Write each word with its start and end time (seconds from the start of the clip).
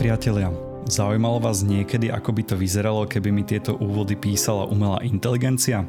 Priatelia, 0.00 0.48
zaujímalo 0.88 1.44
vás 1.44 1.60
niekedy, 1.60 2.08
ako 2.08 2.32
by 2.32 2.42
to 2.48 2.56
vyzeralo, 2.56 3.04
keby 3.04 3.28
mi 3.28 3.44
tieto 3.44 3.76
úvody 3.76 4.16
písala 4.16 4.64
umelá 4.64 5.04
inteligencia? 5.04 5.84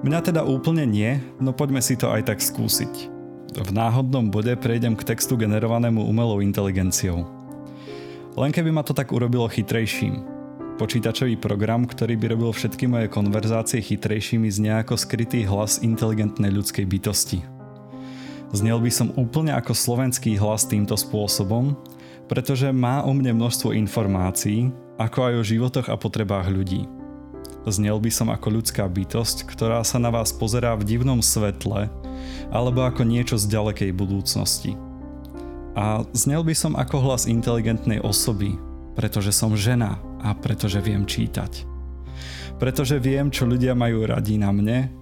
Mňa 0.00 0.32
teda 0.32 0.40
úplne 0.40 0.88
nie, 0.88 1.20
no 1.36 1.52
poďme 1.52 1.84
si 1.84 2.00
to 2.00 2.08
aj 2.08 2.32
tak 2.32 2.40
skúsiť. 2.40 3.12
V 3.60 3.70
náhodnom 3.76 4.32
bode 4.32 4.56
prejdem 4.56 4.96
k 4.96 5.04
textu 5.04 5.36
generovanému 5.36 6.00
umelou 6.00 6.40
inteligenciou. 6.40 7.28
Len 8.40 8.48
keby 8.56 8.72
ma 8.72 8.80
to 8.80 8.96
tak 8.96 9.12
urobilo 9.12 9.52
chytrejším. 9.52 10.24
Počítačový 10.80 11.36
program, 11.36 11.84
ktorý 11.84 12.16
by 12.16 12.26
robil 12.32 12.56
všetky 12.56 12.88
moje 12.88 13.12
konverzácie 13.12 13.84
chytrejšími 13.84 14.48
z 14.48 14.64
nejako 14.64 14.96
skrytý 14.96 15.44
hlas 15.44 15.76
inteligentnej 15.84 16.48
ľudskej 16.48 16.88
bytosti. 16.88 17.44
Znel 18.56 18.80
by 18.80 18.88
som 18.88 19.12
úplne 19.20 19.52
ako 19.52 19.76
slovenský 19.76 20.40
hlas 20.40 20.64
týmto 20.64 20.96
spôsobom, 20.96 21.76
pretože 22.26 22.72
má 22.72 23.04
o 23.04 23.12
mne 23.12 23.36
množstvo 23.36 23.76
informácií, 23.76 24.72
ako 24.96 25.18
aj 25.28 25.34
o 25.40 25.46
životoch 25.46 25.86
a 25.90 25.98
potrebách 25.98 26.48
ľudí. 26.48 26.86
Znel 27.64 27.96
by 27.96 28.10
som 28.12 28.28
ako 28.28 28.60
ľudská 28.60 28.84
bytosť, 28.84 29.48
ktorá 29.48 29.80
sa 29.80 29.96
na 29.96 30.12
vás 30.12 30.36
pozerá 30.36 30.76
v 30.76 30.84
divnom 30.84 31.24
svetle, 31.24 31.88
alebo 32.52 32.84
ako 32.84 33.08
niečo 33.08 33.40
z 33.40 33.48
ďalekej 33.48 33.90
budúcnosti. 33.96 34.76
A 35.74 36.04
znel 36.12 36.44
by 36.44 36.54
som 36.54 36.76
ako 36.76 37.02
hlas 37.02 37.24
inteligentnej 37.24 37.98
osoby, 38.04 38.54
pretože 38.94 39.32
som 39.32 39.56
žena 39.56 39.98
a 40.20 40.36
pretože 40.36 40.78
viem 40.78 41.08
čítať. 41.08 41.66
Pretože 42.60 43.00
viem, 43.00 43.32
čo 43.32 43.48
ľudia 43.48 43.74
majú 43.74 44.06
radi 44.06 44.38
na 44.38 44.54
mne 44.54 44.92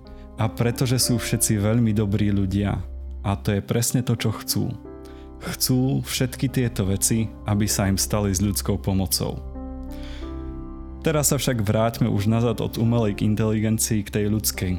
a 0.41 0.49
pretože 0.49 0.97
sú 0.97 1.21
všetci 1.21 1.61
veľmi 1.61 1.93
dobrí 1.93 2.33
ľudia. 2.33 2.79
A 3.23 3.37
to 3.37 3.53
je 3.53 3.61
presne 3.61 4.01
to, 4.01 4.17
čo 4.17 4.33
chcú 4.33 4.92
chcú 5.43 6.01
všetky 6.07 6.47
tieto 6.49 6.87
veci, 6.87 7.27
aby 7.51 7.67
sa 7.67 7.91
im 7.91 7.99
stali 7.99 8.31
s 8.31 8.39
ľudskou 8.39 8.79
pomocou. 8.79 9.43
Teraz 11.03 11.35
sa 11.35 11.37
však 11.39 11.67
vráťme 11.67 12.07
už 12.07 12.31
nazad 12.31 12.63
od 12.63 12.79
umelej 12.79 13.19
inteligencii 13.19 14.07
k 14.07 14.13
tej 14.23 14.27
ľudskej. 14.31 14.73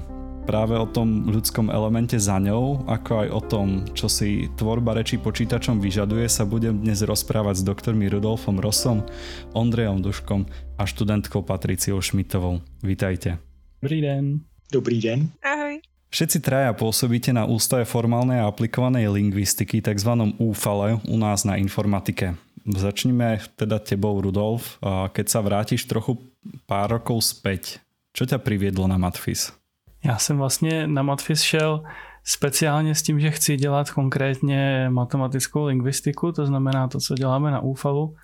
Práve 0.43 0.75
o 0.75 0.83
tom 0.83 1.27
ľudskom 1.27 1.71
elemente 1.71 2.19
za 2.19 2.35
ňou, 2.35 2.83
ako 2.87 3.11
aj 3.23 3.27
o 3.31 3.41
tom, 3.43 3.67
čo 3.95 4.11
si 4.11 4.51
tvorba 4.59 4.91
reči 4.91 5.15
počítačom 5.15 5.79
vyžaduje, 5.79 6.27
sa 6.27 6.43
budem 6.43 6.83
dnes 6.83 6.99
rozprávať 7.03 7.63
s 7.63 7.67
doktormi 7.67 8.11
Rudolfom 8.11 8.59
Rosom, 8.59 9.07
Ondrejom 9.55 10.03
Duškom 10.03 10.43
a 10.79 10.83
študentkou 10.83 11.47
Patriciou 11.47 11.99
Šmitovou. 12.03 12.59
Vítajte. 12.83 13.39
Dobrý 13.79 14.03
den. 14.03 14.43
Dobrý 14.67 14.99
den. 14.99 15.31
Ahoj. 15.43 15.92
Všetci 16.13 16.45
traja 16.45 16.69
pôsobíte 16.77 17.33
na 17.33 17.49
Ústave 17.49 17.89
formálnej 17.89 18.37
a 18.37 18.45
aplikovanej 18.45 19.09
lingvistiky, 19.09 19.81
tzv. 19.81 20.13
úfale 20.37 21.01
u 21.09 21.17
nás 21.17 21.41
na 21.41 21.57
informatike. 21.57 22.37
Začneme 22.69 23.41
teda 23.57 23.81
tebou, 23.81 24.21
Rudolf. 24.21 24.77
Keď 24.85 25.25
sa 25.25 25.41
vrátiš 25.41 25.89
trochu 25.89 26.21
pár 26.69 26.93
rokov 26.93 27.25
späť, 27.25 27.81
čo 28.13 28.29
ťa 28.29 28.37
priviedlo 28.37 28.85
na 28.85 29.01
Matfis? 29.01 29.57
Já 30.05 30.17
jsem 30.17 30.37
vlastně 30.37 30.87
na 30.87 31.01
Matfis 31.01 31.41
šel 31.41 31.83
speciálně 32.23 32.95
s 32.95 33.01
tím, 33.01 33.19
že 33.19 33.31
chci 33.31 33.57
dělat 33.57 33.91
konkrétně 33.91 34.89
matematickou 34.93 35.65
lingvistiku, 35.65 36.31
to 36.31 36.45
znamená 36.45 36.87
to, 36.87 36.99
co 36.99 37.15
děláme 37.15 37.51
na 37.51 37.59
úfalu 37.59 38.15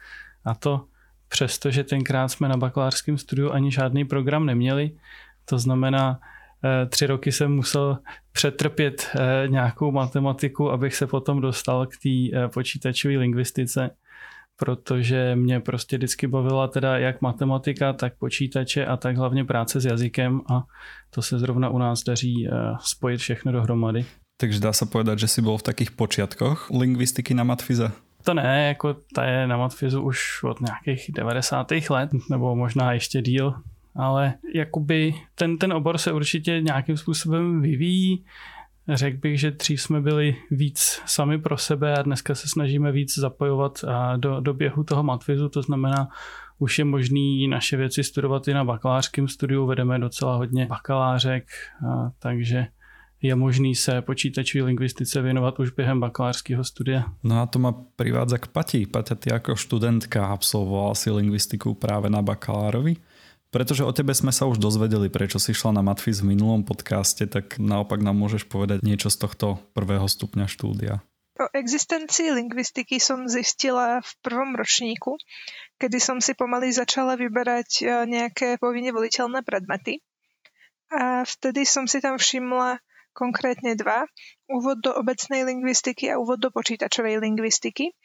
a 0.45 0.55
to 0.55 0.85
přesto, 1.27 1.71
že 1.71 1.83
tenkrát 1.83 2.27
jsme 2.27 2.49
na 2.49 2.57
bakalářském 2.57 3.17
studiu 3.17 3.51
ani 3.51 3.71
žádný 3.71 4.05
program 4.05 4.45
neměli, 4.45 4.91
to 5.45 5.59
znamená, 5.59 6.19
tři 6.89 7.05
roky 7.05 7.31
jsem 7.31 7.55
musel 7.55 7.97
přetrpět 8.31 9.09
eh, 9.15 9.47
nějakou 9.47 9.91
matematiku, 9.91 10.71
abych 10.71 10.95
se 10.95 11.07
potom 11.07 11.41
dostal 11.41 11.85
k 11.85 11.91
té 12.03 12.37
eh, 12.37 12.47
počítačové 12.47 13.17
lingvistice, 13.17 13.89
protože 14.55 15.35
mě 15.35 15.59
prostě 15.59 15.97
vždycky 15.97 16.27
bavila 16.27 16.67
teda 16.67 16.97
jak 16.97 17.21
matematika, 17.21 17.93
tak 17.93 18.13
počítače 18.17 18.85
a 18.85 18.97
tak 18.97 19.17
hlavně 19.17 19.45
práce 19.45 19.79
s 19.81 19.85
jazykem 19.85 20.41
a 20.49 20.63
to 21.09 21.21
se 21.21 21.39
zrovna 21.39 21.69
u 21.69 21.77
nás 21.77 22.03
daří 22.03 22.47
spojit 22.79 23.17
všechno 23.17 23.51
dohromady. 23.51 24.05
Takže 24.41 24.59
dá 24.59 24.73
se 24.73 24.85
povedat, 24.85 25.19
že 25.19 25.27
jsi 25.27 25.41
byl 25.41 25.57
v 25.57 25.63
takých 25.63 25.91
počiatkoch 25.91 26.69
lingvistiky 26.79 27.33
na 27.33 27.43
matfize? 27.43 27.91
To 28.23 28.33
ne, 28.33 28.67
jako 28.67 28.95
ta 29.15 29.25
je 29.25 29.47
na 29.47 29.57
matfizu 29.57 30.01
už 30.01 30.43
od 30.43 30.57
nějakých 30.61 31.11
90. 31.15 31.71
let, 31.89 32.09
nebo 32.29 32.55
možná 32.55 32.93
ještě 32.93 33.21
díl, 33.21 33.53
ale 33.95 34.33
jakoby 34.55 35.13
ten, 35.35 35.57
ten 35.57 35.73
obor 35.73 35.97
se 35.97 36.11
určitě 36.11 36.61
nějakým 36.61 36.97
způsobem 36.97 37.61
vyvíjí. 37.61 38.25
Řekl 38.93 39.17
bych, 39.17 39.39
že 39.39 39.51
dřív 39.51 39.81
jsme 39.81 40.01
byli 40.01 40.35
víc 40.51 41.01
sami 41.05 41.37
pro 41.41 41.57
sebe 41.57 41.97
a 41.97 42.01
dneska 42.01 42.35
se 42.35 42.47
snažíme 42.47 42.91
víc 42.91 43.17
zapojovat 43.17 43.85
do, 44.17 44.39
do 44.39 44.53
běhu 44.53 44.83
toho 44.83 45.03
matvizu, 45.03 45.49
to 45.49 45.61
znamená, 45.61 46.09
už 46.59 46.79
je 46.79 46.85
možný 46.85 47.47
naše 47.47 47.77
věci 47.77 48.03
studovat 48.03 48.47
i 48.47 48.53
na 48.53 48.63
bakalářském 48.63 49.27
studiu, 49.27 49.65
vedeme 49.65 49.99
docela 49.99 50.35
hodně 50.35 50.65
bakalářek, 50.65 51.43
a, 51.87 52.11
takže 52.19 52.67
je 53.21 53.35
možný 53.35 53.75
se 53.75 54.01
počítačové 54.01 54.63
lingvistice 54.63 55.21
věnovat 55.21 55.59
už 55.59 55.71
během 55.71 55.99
bakalářského 55.99 56.63
studia. 56.63 57.03
No 57.23 57.41
a 57.41 57.45
to 57.45 57.59
má 57.59 57.71
privádza 57.95 58.37
k 58.37 58.47
Pati. 58.47 58.85
Paťa, 58.85 59.15
ty 59.15 59.33
jako 59.33 59.55
studentka 59.55 60.27
absolvovala 60.27 60.95
si 60.95 61.11
lingvistiku 61.11 61.73
právě 61.73 62.09
na 62.09 62.21
bakalárovi. 62.21 62.95
Pretože 63.49 63.81
o 63.81 63.89
tebe 63.89 64.13
sme 64.13 64.29
sa 64.29 64.45
už 64.45 64.61
dozvedeli, 64.61 65.09
prečo 65.09 65.41
si 65.41 65.57
šla 65.57 65.73
na 65.73 65.81
Matfis 65.81 66.21
v 66.21 66.37
minulom 66.37 66.61
podcaste, 66.61 67.25
tak 67.25 67.57
naopak 67.57 67.97
nám 67.97 68.13
môžeš 68.13 68.45
povedať 68.45 68.85
niečo 68.85 69.09
z 69.09 69.25
tohto 69.25 69.57
prvého 69.73 70.05
stupňa 70.05 70.45
štúdia. 70.45 71.01
O 71.39 71.47
existencii 71.55 72.35
lingvistiky 72.35 73.01
som 73.01 73.25
zistila 73.25 74.05
v 74.05 74.11
prvom 74.21 74.53
ročníku, 74.53 75.17
kedy 75.81 75.97
som 75.97 76.19
si 76.19 76.35
pomaly 76.35 76.69
začala 76.69 77.15
vyberať 77.15 77.69
e, 77.79 77.83
nejaké 78.05 78.59
povinne 78.59 78.91
voliteľné 78.91 79.41
predmety. 79.41 80.03
A 80.91 81.23
vtedy 81.23 81.63
som 81.63 81.87
si 81.87 82.03
tam 82.03 82.19
všimla 82.19 82.83
konkrétne 83.15 83.73
dva. 83.79 84.05
Úvod 84.51 84.83
do 84.83 84.91
obecnej 84.93 85.47
lingvistiky 85.47 86.11
a 86.11 86.19
úvod 86.19 86.43
do 86.43 86.51
počítačovej 86.51 87.23
lingvistiky. 87.23 87.95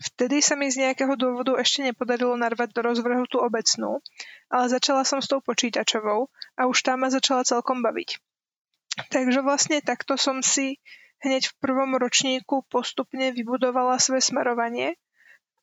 Vtedy 0.00 0.40
sa 0.40 0.56
mi 0.56 0.72
z 0.72 0.88
nejakého 0.88 1.12
dôvodu 1.20 1.60
ešte 1.60 1.84
nepodarilo 1.84 2.32
narvať 2.32 2.72
do 2.72 2.80
rozvrhu 2.80 3.28
tú 3.28 3.44
obecnú, 3.44 4.00
ale 4.48 4.72
začala 4.72 5.04
som 5.04 5.20
s 5.20 5.28
tou 5.28 5.44
počítačovou 5.44 6.32
a 6.56 6.62
už 6.64 6.78
tá 6.80 6.96
ma 6.96 7.12
začala 7.12 7.44
celkom 7.44 7.84
baviť. 7.84 8.16
Takže 9.12 9.44
vlastne 9.44 9.84
takto 9.84 10.16
som 10.16 10.40
si 10.40 10.80
hneď 11.20 11.52
v 11.52 11.58
prvom 11.60 12.00
ročníku 12.00 12.64
postupne 12.72 13.28
vybudovala 13.36 14.00
svoje 14.00 14.24
smerovanie 14.24 14.96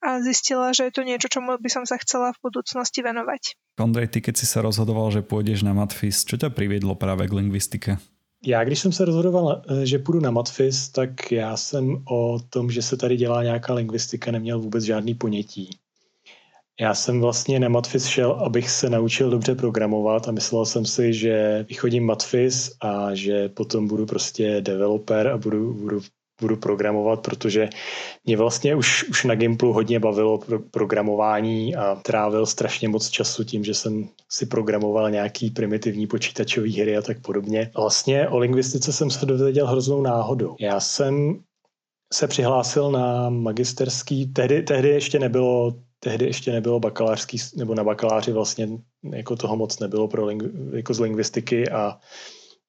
a 0.05 0.21
zistila, 0.21 0.69
že 0.77 0.89
je 0.89 0.93
to 0.93 1.01
niečo, 1.01 1.33
čomu 1.33 1.57
by 1.57 1.69
som 1.73 1.89
sa 1.89 1.97
chcela 1.97 2.29
v 2.37 2.41
budúcnosti 2.45 3.01
venovať. 3.01 3.57
Ondrej, 3.81 4.13
ty 4.13 4.21
keď 4.21 4.37
si 4.37 4.45
sa 4.45 4.61
rozhodoval, 4.61 5.09
že 5.09 5.25
pôjdeš 5.25 5.65
na 5.65 5.73
Matfis, 5.73 6.21
čo 6.21 6.37
ťa 6.37 6.53
priviedlo 6.53 6.93
práve 6.93 7.25
k 7.25 7.33
lingvistike? 7.33 7.97
Já, 8.47 8.63
když 8.63 8.79
jsem 8.79 8.91
se 8.91 9.05
rozhodoval, 9.05 9.61
eh, 9.69 9.85
že 9.85 9.99
půjdu 9.99 10.19
na 10.19 10.31
Matfis, 10.31 10.89
tak 10.89 11.31
já 11.31 11.57
jsem 11.57 12.03
o 12.11 12.39
tom, 12.49 12.71
že 12.71 12.81
se 12.81 12.97
tady 12.97 13.17
dělá 13.17 13.43
nějaká 13.43 13.73
lingvistika, 13.73 14.31
neměl 14.31 14.59
vůbec 14.59 14.83
žádný 14.83 15.13
ponětí. 15.13 15.69
Já 16.79 16.95
jsem 16.95 17.21
vlastně 17.21 17.59
na 17.59 17.69
Matfis 17.69 18.05
šel, 18.05 18.31
abych 18.31 18.69
se 18.69 18.89
naučil 18.89 19.29
dobře 19.29 19.55
programovat 19.55 20.27
a 20.27 20.31
myslel 20.31 20.65
jsem 20.65 20.85
si, 20.85 21.13
že 21.13 21.65
vychodím 21.69 22.05
Matfis 22.05 22.71
a 22.81 23.15
že 23.15 23.49
potom 23.49 23.87
budu 23.87 24.05
prostě 24.05 24.61
developer 24.61 25.27
a 25.27 25.37
budu, 25.37 25.73
budu 25.73 26.01
budu 26.41 26.57
programovat, 26.57 27.19
protože 27.19 27.69
mě 28.25 28.37
vlastně 28.37 28.75
už, 28.75 29.03
už 29.09 29.23
na 29.25 29.35
Gimplu 29.35 29.73
hodně 29.73 29.99
bavilo 29.99 30.37
pro, 30.37 30.59
programování 30.59 31.75
a 31.75 31.95
trávil 31.95 32.45
strašně 32.45 32.89
moc 32.89 33.09
času 33.09 33.43
tím, 33.43 33.63
že 33.63 33.73
jsem 33.73 34.09
si 34.29 34.45
programoval 34.45 35.11
nějaký 35.11 35.49
primitivní 35.49 36.07
počítačové 36.07 36.69
hry 36.69 36.97
a 36.97 37.01
tak 37.01 37.21
podobně. 37.21 37.71
Vlastně 37.77 38.27
o 38.29 38.37
lingvistice 38.37 38.93
jsem 38.93 39.09
se 39.09 39.25
dověděl 39.25 39.67
hroznou 39.67 40.01
náhodou. 40.01 40.55
Já 40.59 40.79
jsem 40.79 41.39
se 42.13 42.27
přihlásil 42.27 42.91
na 42.91 43.29
magisterský, 43.29 44.25
tehdy, 44.25 44.63
tehdy 44.63 44.89
ještě 44.89 45.19
nebylo 45.19 45.73
tehdy 45.99 46.25
ještě 46.25 46.51
nebylo 46.51 46.79
bakalářský, 46.79 47.37
nebo 47.55 47.75
na 47.75 47.83
bakaláři 47.83 48.31
vlastně 48.31 48.67
jako 49.13 49.35
toho 49.35 49.55
moc 49.55 49.79
nebylo 49.79 50.07
pro 50.07 50.25
ling, 50.25 50.43
jako 50.73 50.93
z 50.93 50.99
lingvistiky 50.99 51.69
a 51.69 51.99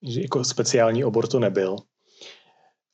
jako 0.03 0.44
speciální 0.44 1.05
obor 1.05 1.26
to 1.26 1.38
nebyl. 1.38 1.76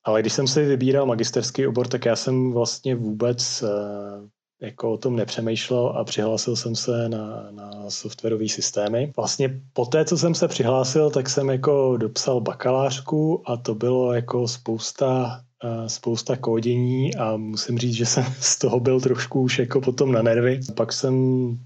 Ale 0.05 0.21
když 0.21 0.33
jsem 0.33 0.47
si 0.47 0.65
vybíral 0.65 1.06
magisterský 1.06 1.67
obor, 1.67 1.89
tak 1.89 2.05
já 2.05 2.17
jsem 2.17 2.53
vlastně 2.53 2.95
vůbec 2.95 3.62
eh, 3.62 4.67
jako 4.67 4.93
o 4.93 4.99
tom 4.99 5.17
nepřemýšlel 5.17 5.87
a 5.87 6.05
přihlásil 6.05 6.56
jsem 6.56 6.77
se 6.77 7.09
na, 7.09 7.51
na 7.51 7.91
softwarové 7.91 8.49
systémy. 8.49 9.12
Vlastně 9.17 9.61
po 9.73 9.85
té, 9.85 10.05
co 10.05 10.19
jsem 10.19 10.35
se 10.35 10.49
přihlásil, 10.49 11.11
tak 11.11 11.29
jsem 11.29 11.49
jako 11.49 11.97
dopsal 11.97 12.41
bakalářku 12.41 13.43
a 13.51 13.56
to 13.56 13.75
bylo 13.75 14.12
jako 14.12 14.49
spousta 14.49 15.41
eh, 15.65 15.89
spousta 15.89 16.37
kódění 16.37 17.15
a 17.15 17.37
musím 17.37 17.79
říct, 17.79 17.95
že 17.95 18.07
jsem 18.07 18.25
z 18.41 18.59
toho 18.59 18.81
byl 18.81 19.00
trošku 19.00 19.41
už 19.41 19.59
jako 19.59 19.81
potom 19.81 20.12
na 20.12 20.23
nervy. 20.23 20.61
Pak 20.77 20.93
jsem 20.93 21.15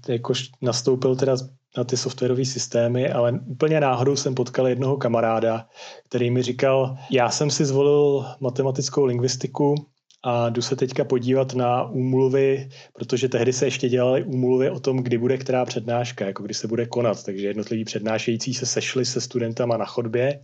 jako 0.07 0.33
nastoupil 0.61 1.15
teda 1.15 1.37
na 1.77 1.83
ty 1.83 1.97
softwarové 1.97 2.45
systémy, 2.45 3.09
ale 3.09 3.39
úplně 3.47 3.79
náhodou 3.79 4.15
jsem 4.15 4.35
potkal 4.35 4.67
jednoho 4.67 4.97
kamaráda, 4.97 5.67
který 6.09 6.31
mi 6.31 6.41
říkal, 6.41 6.97
já 7.11 7.29
jsem 7.29 7.51
si 7.51 7.65
zvolil 7.65 8.25
matematickou 8.39 9.05
lingvistiku 9.05 9.75
a 10.23 10.49
jdu 10.49 10.61
se 10.61 10.75
teďka 10.75 11.03
podívat 11.03 11.53
na 11.53 11.83
úmluvy, 11.83 12.69
protože 12.93 13.29
tehdy 13.29 13.53
se 13.53 13.65
ještě 13.65 13.89
dělaly 13.89 14.23
úmluvy 14.23 14.69
o 14.69 14.79
tom, 14.79 14.97
kdy 14.97 15.17
bude 15.17 15.37
která 15.37 15.65
přednáška, 15.65 16.25
jako 16.25 16.43
kdy 16.43 16.53
se 16.53 16.67
bude 16.67 16.85
konat. 16.85 17.23
Takže 17.23 17.47
jednotliví 17.47 17.85
přednášející 17.85 18.53
se 18.53 18.65
sešli 18.65 19.05
se 19.05 19.21
studentama 19.21 19.77
na 19.77 19.85
chodbě 19.85 20.39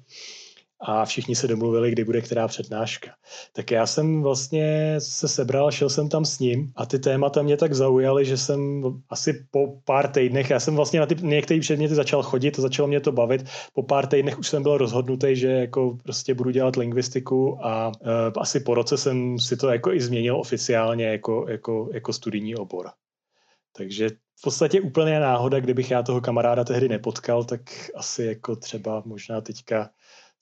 a 0.79 1.05
všichni 1.05 1.35
se 1.35 1.47
domluvili, 1.47 1.91
kdy 1.91 2.03
bude 2.03 2.21
která 2.21 2.47
přednáška. 2.47 3.11
Tak 3.53 3.71
já 3.71 3.85
jsem 3.87 4.21
vlastně 4.21 4.95
se 4.99 5.27
sebral, 5.27 5.71
šel 5.71 5.89
jsem 5.89 6.09
tam 6.09 6.25
s 6.25 6.39
ním 6.39 6.71
a 6.75 6.85
ty 6.85 6.99
témata 6.99 7.41
mě 7.41 7.57
tak 7.57 7.73
zaujaly, 7.73 8.25
že 8.25 8.37
jsem 8.37 8.83
asi 9.09 9.45
po 9.51 9.81
pár 9.85 10.07
týdnech, 10.07 10.49
já 10.49 10.59
jsem 10.59 10.75
vlastně 10.75 10.99
na 10.99 11.05
ty 11.05 11.15
některé 11.21 11.59
předměty 11.59 11.95
začal 11.95 12.23
chodit 12.23 12.59
a 12.59 12.61
začalo 12.61 12.87
mě 12.87 12.99
to 12.99 13.11
bavit. 13.11 13.43
Po 13.73 13.83
pár 13.83 14.07
týdnech 14.07 14.39
už 14.39 14.47
jsem 14.47 14.63
byl 14.63 14.77
rozhodnutý, 14.77 15.35
že 15.35 15.47
jako 15.47 15.97
prostě 16.03 16.33
budu 16.33 16.49
dělat 16.49 16.75
lingvistiku 16.75 17.65
a 17.65 17.87
uh, 17.87 17.93
asi 18.37 18.59
po 18.59 18.73
roce 18.73 18.97
jsem 18.97 19.39
si 19.39 19.57
to 19.57 19.69
jako 19.69 19.93
i 19.93 20.01
změnil 20.01 20.39
oficiálně 20.39 21.05
jako, 21.05 21.45
jako, 21.49 21.89
jako 21.93 22.13
studijní 22.13 22.55
obor. 22.55 22.89
Takže 23.77 24.09
v 24.39 24.41
podstatě 24.43 24.81
úplně 24.81 25.19
náhoda, 25.19 25.59
kdybych 25.59 25.91
já 25.91 26.03
toho 26.03 26.21
kamaráda 26.21 26.63
tehdy 26.63 26.89
nepotkal, 26.89 27.43
tak 27.43 27.61
asi 27.95 28.23
jako 28.23 28.55
třeba 28.55 29.03
možná 29.05 29.41
teďka 29.41 29.89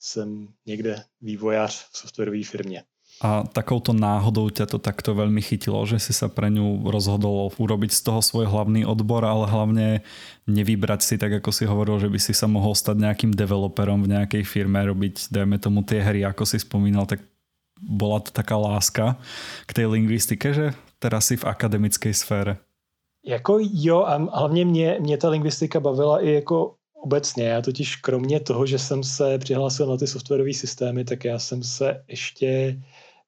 jsem 0.04 0.48
někde 0.66 1.02
vývojář 1.20 1.88
v 1.92 1.96
softwarové 1.96 2.44
firmě. 2.44 2.82
A 3.22 3.46
takouto 3.46 3.94
náhodou 3.94 4.50
ťa 4.50 4.66
to 4.66 4.78
takto 4.82 5.14
veľmi 5.14 5.38
chytilo, 5.38 5.86
že 5.86 6.02
si 6.02 6.10
sa 6.10 6.26
pre 6.26 6.50
ňu 6.50 6.82
rozhodol 6.90 7.46
urobiť 7.54 7.94
z 7.94 8.00
toho 8.02 8.18
svoj 8.18 8.50
hlavný 8.50 8.82
odbor, 8.82 9.22
ale 9.22 9.46
hlavne 9.46 10.02
nevybrať 10.50 11.00
si, 11.06 11.14
tak 11.14 11.38
ako 11.38 11.54
si 11.54 11.62
hovoril, 11.62 12.02
že 12.02 12.10
by 12.10 12.18
si 12.18 12.34
sa 12.34 12.50
mohol 12.50 12.74
stať 12.74 12.98
nejakým 12.98 13.30
developerom 13.30 14.02
v 14.02 14.18
nejakej 14.18 14.42
firme, 14.42 14.82
robiť, 14.82 15.30
dajme 15.30 15.62
tomu 15.62 15.86
tie 15.86 16.02
hry, 16.02 16.26
ako 16.26 16.42
si 16.42 16.58
spomínal, 16.58 17.06
tak 17.06 17.22
bola 17.78 18.18
to 18.18 18.34
taká 18.34 18.58
láska 18.58 19.14
k 19.70 19.70
tej 19.78 19.94
lingvistike, 19.94 20.50
že 20.50 20.74
teraz 20.98 21.30
si 21.30 21.38
v 21.38 21.46
akademickej 21.46 22.18
sfére. 22.18 22.58
Jako 23.22 23.58
jo, 23.62 24.02
a 24.02 24.16
hlavně 24.16 24.64
mě, 24.64 24.96
mě 25.00 25.16
ta 25.16 25.28
lingvistika 25.28 25.80
bavila 25.80 26.20
i 26.20 26.30
jako 26.30 26.74
obecně. 27.04 27.44
Já 27.44 27.62
totiž 27.62 27.96
kromě 27.96 28.40
toho, 28.40 28.66
že 28.66 28.78
jsem 28.78 29.02
se 29.04 29.38
přihlásil 29.38 29.86
na 29.86 29.96
ty 29.96 30.06
softwarové 30.06 30.52
systémy, 30.52 31.04
tak 31.04 31.24
já 31.24 31.38
jsem 31.38 31.62
se 31.62 32.04
ještě 32.08 32.80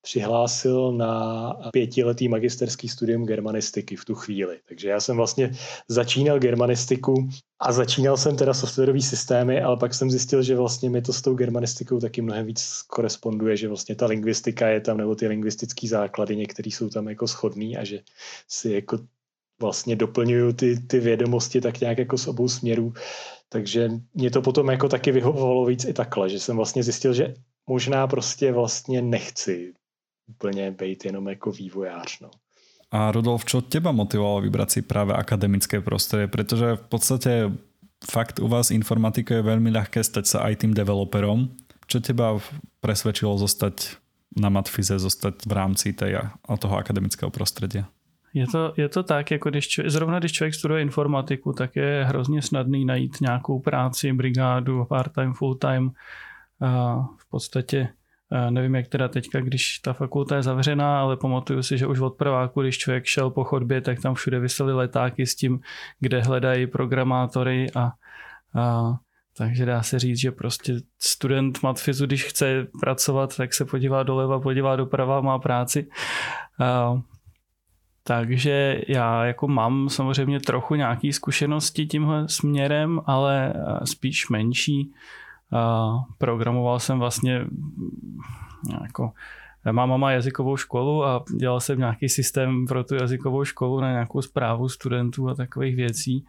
přihlásil 0.02 0.92
na 0.92 1.52
pětiletý 1.72 2.28
magisterský 2.28 2.88
studium 2.88 3.26
germanistiky 3.26 3.96
v 3.96 4.04
tu 4.04 4.14
chvíli. 4.14 4.60
Takže 4.68 4.88
já 4.88 5.00
jsem 5.00 5.16
vlastně 5.16 5.50
začínal 5.88 6.38
germanistiku 6.38 7.28
a 7.60 7.72
začínal 7.72 8.16
jsem 8.16 8.36
teda 8.36 8.54
softwarové 8.54 9.00
systémy, 9.00 9.62
ale 9.62 9.76
pak 9.76 9.94
jsem 9.94 10.10
zjistil, 10.10 10.42
že 10.42 10.56
vlastně 10.56 10.90
mi 10.90 11.02
to 11.02 11.12
s 11.12 11.22
tou 11.22 11.34
germanistikou 11.34 12.00
taky 12.00 12.22
mnohem 12.22 12.46
víc 12.46 12.82
koresponduje, 12.86 13.56
že 13.56 13.68
vlastně 13.68 13.94
ta 13.94 14.06
lingvistika 14.06 14.68
je 14.68 14.80
tam, 14.80 14.96
nebo 14.96 15.14
ty 15.14 15.28
lingvistické 15.28 15.88
základy, 15.88 16.36
některé 16.36 16.70
jsou 16.70 16.88
tam 16.88 17.08
jako 17.08 17.28
schodný 17.28 17.76
a 17.76 17.84
že 17.84 18.00
si 18.48 18.70
jako 18.70 18.98
vlastně 19.60 19.96
doplňuju 19.96 20.52
ty, 20.52 20.80
ty 20.80 21.00
vědomosti 21.00 21.60
tak 21.60 21.80
nějak 21.80 21.98
jako 21.98 22.18
z 22.18 22.26
obou 22.26 22.48
směrů. 22.48 22.92
Takže 23.48 23.90
mě 24.14 24.30
to 24.30 24.42
potom 24.42 24.68
jako 24.68 24.88
taky 24.88 25.12
vyhovovalo 25.12 25.66
víc 25.66 25.84
i 25.84 25.92
takhle, 25.92 26.28
že 26.28 26.40
jsem 26.40 26.56
vlastně 26.56 26.82
zjistil, 26.82 27.14
že 27.14 27.34
možná 27.66 28.06
prostě 28.06 28.52
vlastně 28.52 29.02
nechci 29.02 29.72
úplně 30.28 30.70
být 30.70 31.04
jenom 31.04 31.28
jako 31.28 31.52
vývojář. 31.52 32.20
No. 32.20 32.30
A 32.90 33.10
Rudolf, 33.10 33.42
čo 33.44 33.66
teba 33.66 33.90
motivovalo 33.90 34.46
vybrať 34.46 34.68
si 34.70 34.80
práve 34.86 35.10
akademické 35.10 35.82
prostredie? 35.82 36.30
Pretože 36.30 36.78
v 36.78 36.86
podstate 36.86 37.32
fakt 37.98 38.38
u 38.38 38.46
vás 38.46 38.70
informatika 38.70 39.34
je 39.34 39.42
veľmi 39.42 39.74
ľahké 39.74 40.06
stať 40.06 40.38
aj 40.38 40.62
tým 40.62 40.70
developerom. 40.70 41.50
Čo 41.90 41.98
teba 41.98 42.38
presvedčilo 42.78 43.34
zostať 43.42 43.98
na 44.38 44.54
Matfize, 44.54 45.02
zostať 45.02 45.50
v 45.50 45.52
rámci 45.52 45.98
tej, 45.98 46.30
toho 46.46 46.74
akademického 46.78 47.30
prostredia? 47.34 47.90
Je 48.36 48.46
to, 48.46 48.72
je 48.76 48.88
to 48.88 49.02
tak, 49.02 49.30
jako 49.30 49.50
když 49.50 49.68
člověk, 49.68 49.90
zrovna 49.90 50.18
když 50.18 50.32
člověk 50.32 50.54
studuje 50.54 50.82
informatiku, 50.82 51.52
tak 51.52 51.76
je 51.76 52.04
hrozně 52.08 52.42
snadný 52.42 52.84
najít 52.84 53.20
nějakou 53.20 53.60
práci, 53.60 54.12
brigádu, 54.12 54.84
part-time, 54.84 55.32
full-time. 55.32 55.90
V 57.18 57.30
podstatě 57.30 57.88
nevím, 58.50 58.74
jak 58.74 58.88
teda 58.88 59.08
teďka, 59.08 59.40
když 59.40 59.78
ta 59.78 59.92
fakulta 59.92 60.36
je 60.36 60.42
zavřená, 60.42 61.00
ale 61.00 61.16
pamatuju 61.16 61.62
si, 61.62 61.78
že 61.78 61.86
už 61.86 62.00
od 62.00 62.16
prváku, 62.16 62.62
když 62.62 62.78
člověk 62.78 63.04
šel 63.04 63.30
po 63.30 63.44
chodbě, 63.44 63.80
tak 63.80 64.00
tam 64.00 64.14
všude 64.14 64.40
vysely 64.40 64.72
letáky 64.72 65.26
s 65.26 65.34
tím, 65.34 65.60
kde 66.00 66.22
hledají 66.22 66.66
programátory 66.66 67.66
a, 67.74 67.92
a 68.60 68.92
takže 69.38 69.66
dá 69.66 69.82
se 69.82 69.98
říct, 69.98 70.20
že 70.20 70.32
prostě 70.32 70.74
student 70.98 71.62
matfizu, 71.62 72.06
když 72.06 72.24
chce 72.24 72.66
pracovat, 72.80 73.36
tak 73.36 73.54
se 73.54 73.64
podívá 73.64 74.02
doleva, 74.02 74.40
podívá 74.40 74.76
doprava, 74.76 75.20
má 75.20 75.38
práci. 75.38 75.88
Takže 78.06 78.80
já 78.88 79.24
jako 79.24 79.48
mám 79.48 79.88
samozřejmě 79.88 80.40
trochu 80.40 80.74
nějaké 80.74 81.12
zkušenosti 81.12 81.86
tímhle 81.86 82.28
směrem, 82.28 83.00
ale 83.06 83.52
eh, 83.54 83.86
spíš 83.86 84.28
menší. 84.28 84.92
Programoval 86.18 86.78
jsem 86.78 86.98
vlastně 86.98 87.38
mm, 87.38 88.20
jako 88.82 89.12
Má 89.72 89.86
mama 89.86 90.12
jazykovou 90.12 90.56
školu 90.56 91.04
a 91.04 91.24
dělal 91.36 91.60
jsem 91.60 91.78
nějaký 91.78 92.08
systém 92.08 92.66
pro 92.66 92.84
tu 92.84 92.94
jazykovou 92.94 93.44
školu 93.44 93.80
na 93.80 93.90
nějakou 93.90 94.22
zprávu 94.22 94.68
studentů 94.68 95.28
a 95.28 95.34
takových 95.34 95.76
věcí. 95.76 96.24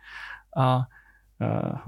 A 0.58 0.86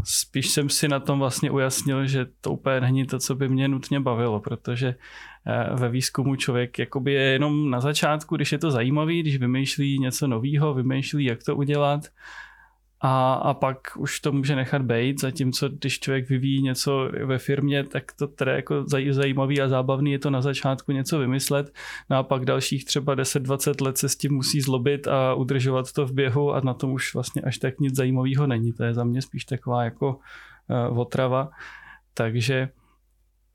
spíš 0.03 0.49
jsem 0.49 0.69
si 0.69 0.87
na 0.87 0.99
tom 0.99 1.19
vlastně 1.19 1.51
ujasnil, 1.51 2.07
že 2.07 2.25
to 2.41 2.51
úplně 2.51 2.81
není 2.81 3.05
to, 3.05 3.19
co 3.19 3.35
by 3.35 3.49
mě 3.49 3.67
nutně 3.67 3.99
bavilo, 3.99 4.39
protože 4.39 4.95
ve 5.73 5.89
výzkumu 5.89 6.35
člověk 6.35 6.79
jakoby 6.79 7.13
je 7.13 7.21
jenom 7.21 7.69
na 7.69 7.81
začátku, 7.81 8.35
když 8.35 8.51
je 8.51 8.57
to 8.57 8.71
zajímavý, 8.71 9.21
když 9.21 9.37
vymýšlí 9.37 9.99
něco 9.99 10.27
nového, 10.27 10.73
vymýšlí, 10.73 11.25
jak 11.25 11.43
to 11.43 11.55
udělat, 11.55 12.01
a, 13.01 13.33
a 13.33 13.53
pak 13.53 13.77
už 13.97 14.19
to 14.19 14.31
může 14.31 14.55
nechat 14.55 14.81
být, 14.81 15.21
zatímco 15.21 15.69
když 15.69 15.99
člověk 15.99 16.29
vyvíjí 16.29 16.61
něco 16.61 17.09
ve 17.25 17.37
firmě, 17.37 17.83
tak 17.83 18.11
to 18.11 18.27
teda 18.27 18.51
jako 18.51 18.85
zajímavý 19.11 19.61
a 19.61 19.67
zábavný 19.67 20.11
je 20.11 20.19
to 20.19 20.29
na 20.29 20.41
začátku 20.41 20.91
něco 20.91 21.19
vymyslet, 21.19 21.73
no 22.09 22.17
a 22.17 22.23
pak 22.23 22.45
dalších 22.45 22.85
třeba 22.85 23.15
10-20 23.15 23.85
let 23.85 23.97
se 23.97 24.09
s 24.09 24.15
tím 24.15 24.33
musí 24.33 24.61
zlobit 24.61 25.07
a 25.07 25.33
udržovat 25.33 25.91
to 25.91 26.05
v 26.05 26.13
běhu 26.13 26.53
a 26.53 26.61
na 26.63 26.73
tom 26.73 26.91
už 26.91 27.13
vlastně 27.13 27.41
až 27.41 27.57
tak 27.57 27.79
nic 27.79 27.95
zajímavého 27.95 28.47
není. 28.47 28.73
To 28.73 28.83
je 28.83 28.93
za 28.93 29.03
mě 29.03 29.21
spíš 29.21 29.45
taková 29.45 29.83
jako 29.83 30.19
uh, 30.89 30.99
otrava. 30.99 31.49
Takže 32.13 32.69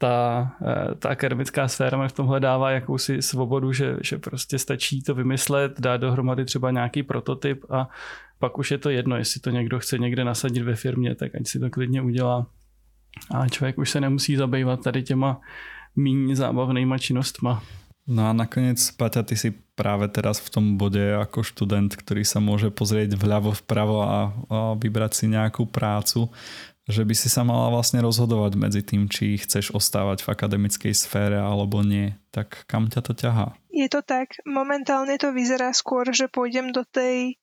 ta, 0.05 0.53
uh, 0.61 0.95
ta 1.01 1.09
akademická 1.09 1.69
sféra 1.69 1.97
mi 1.99 2.09
v 2.09 2.13
tomhle 2.13 2.41
dává 2.41 2.71
jakousi 2.71 3.23
svobodu, 3.23 3.73
že, 3.73 3.97
že 4.03 4.19
prostě 4.19 4.59
stačí 4.59 5.03
to 5.03 5.15
vymyslet, 5.15 5.81
dát 5.81 5.97
dohromady 5.97 6.45
třeba 6.45 6.71
nějaký 6.71 7.03
prototyp 7.03 7.65
a 7.71 7.89
pak 8.39 8.59
už 8.59 8.71
je 8.71 8.79
to 8.79 8.91
jedno, 8.91 9.17
jestli 9.17 9.41
to 9.41 9.51
někdo 9.51 9.79
chce 9.79 9.99
někde 9.99 10.25
nasadit 10.25 10.63
ve 10.63 10.77
firmě, 10.77 11.15
tak 11.15 11.35
ať 11.35 11.47
si 11.47 11.59
to 11.59 11.71
klidně 11.71 12.03
udělá. 12.03 12.47
A 13.31 13.49
člověk 13.49 13.79
už 13.79 13.91
se 13.91 14.01
nemusí 14.01 14.37
zabývat 14.37 14.83
tady 14.83 15.03
těma 15.03 15.41
méně 15.97 16.37
zábavnýma 16.37 16.99
činnostma. 16.99 17.63
No 18.05 18.29
a 18.29 18.37
nakoniec, 18.37 18.77
Paťa, 19.01 19.23
ty 19.25 19.33
si 19.33 19.49
práve 19.73 20.13
teraz 20.13 20.37
v 20.37 20.53
tom 20.53 20.77
bode 20.77 21.01
ako 21.01 21.41
študent, 21.41 21.97
ktorý 21.97 22.21
sa 22.21 22.37
môže 22.37 22.69
pozrieť 22.69 23.17
vľavo, 23.17 23.57
vpravo 23.65 24.05
a, 24.05 24.29
a 24.53 24.77
vybrať 24.77 25.25
si 25.25 25.27
nejakú 25.33 25.65
prácu, 25.65 26.29
že 26.85 27.03
by 27.05 27.15
si 27.17 27.33
sa 27.33 27.43
mala 27.49 27.73
vlastne 27.73 28.05
rozhodovať 28.05 28.53
medzi 28.61 28.83
tým, 28.85 29.09
či 29.09 29.41
chceš 29.41 29.73
ostávať 29.73 30.21
v 30.25 30.33
akademickej 30.37 30.93
sfére 30.93 31.41
alebo 31.41 31.81
nie. 31.81 32.13
Tak 32.29 32.69
kam 32.69 32.93
ťa 32.93 33.01
to 33.01 33.13
ťahá? 33.17 33.57
Je 33.73 33.89
to 33.89 34.05
tak. 34.05 34.37
Momentálne 34.45 35.17
to 35.17 35.33
vyzerá 35.33 35.73
skôr, 35.73 36.13
že 36.13 36.29
pôjdem 36.29 36.77
do 36.77 36.85
tej 36.85 37.41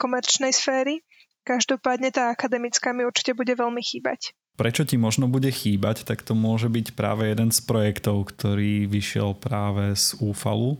komerčnej 0.00 0.50
sféry. 0.50 1.04
Každopádne 1.42 2.14
tá 2.14 2.30
akademická 2.30 2.94
mi 2.94 3.02
určite 3.02 3.34
bude 3.34 3.52
veľmi 3.52 3.82
chýbať. 3.82 4.32
Prečo 4.52 4.84
ti 4.84 5.00
možno 5.00 5.26
bude 5.32 5.48
chýbať, 5.48 6.04
tak 6.04 6.20
to 6.22 6.36
môže 6.36 6.68
byť 6.68 6.92
práve 6.92 7.24
jeden 7.24 7.50
z 7.50 7.60
projektov, 7.64 8.30
ktorý 8.30 8.84
vyšiel 8.84 9.34
práve 9.34 9.96
z 9.96 10.12
úfalu. 10.20 10.78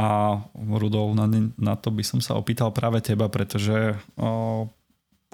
A 0.00 0.40
Rudolf, 0.56 1.12
na, 1.12 1.28
na 1.60 1.74
to 1.76 1.92
by 1.92 2.00
som 2.00 2.24
sa 2.24 2.32
opýtal 2.32 2.72
práve 2.72 3.04
teba, 3.04 3.28
pretože 3.28 4.00
o, 4.16 4.64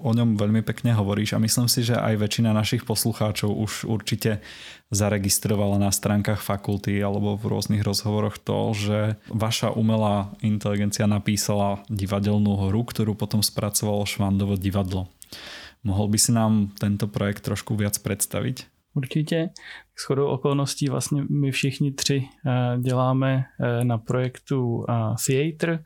o 0.03 0.11
ňom 0.13 0.37
veľmi 0.37 0.61
pekne 0.61 0.93
hovoríš 0.93 1.33
a 1.33 1.43
myslím 1.43 1.73
si, 1.73 1.81
že 1.81 1.97
aj 1.97 2.21
väčšina 2.21 2.53
našich 2.53 2.85
poslucháčov 2.85 3.49
už 3.49 3.89
určite 3.89 4.45
zaregistrovala 4.93 5.81
na 5.81 5.89
stránkach 5.89 6.45
fakulty 6.45 7.01
alebo 7.01 7.41
v 7.41 7.49
rôznych 7.49 7.81
rozhovoroch 7.81 8.37
to, 8.37 8.77
že 8.77 8.99
vaša 9.33 9.73
umelá 9.73 10.37
inteligencia 10.45 11.09
napísala 11.09 11.81
divadelnú 11.89 12.69
hru, 12.69 12.85
ktorú 12.85 13.17
potom 13.17 13.41
spracovalo 13.41 14.05
Švandovo 14.05 14.61
divadlo. 14.61 15.09
Mohol 15.81 16.07
by 16.13 16.19
si 16.21 16.31
nám 16.35 16.77
tento 16.77 17.09
projekt 17.09 17.47
trošku 17.49 17.73
viac 17.79 17.97
představit? 17.99 18.67
Určitě. 18.97 19.51
S 19.97 20.05
chodou 20.05 20.27
okolností 20.27 20.89
vlastně 20.89 21.23
my 21.31 21.51
všichni 21.51 21.93
tři 21.93 22.29
eh, 22.47 22.79
děláme 22.81 23.45
eh, 23.61 23.85
na 23.85 23.99
projektu 23.99 24.85
eh, 24.89 24.93
Theater, 25.27 25.85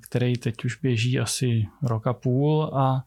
který 0.00 0.36
teď 0.36 0.64
už 0.64 0.76
běží 0.76 1.20
asi 1.20 1.66
rok 1.82 2.06
a 2.06 2.12
půl 2.12 2.70
a, 2.74 3.04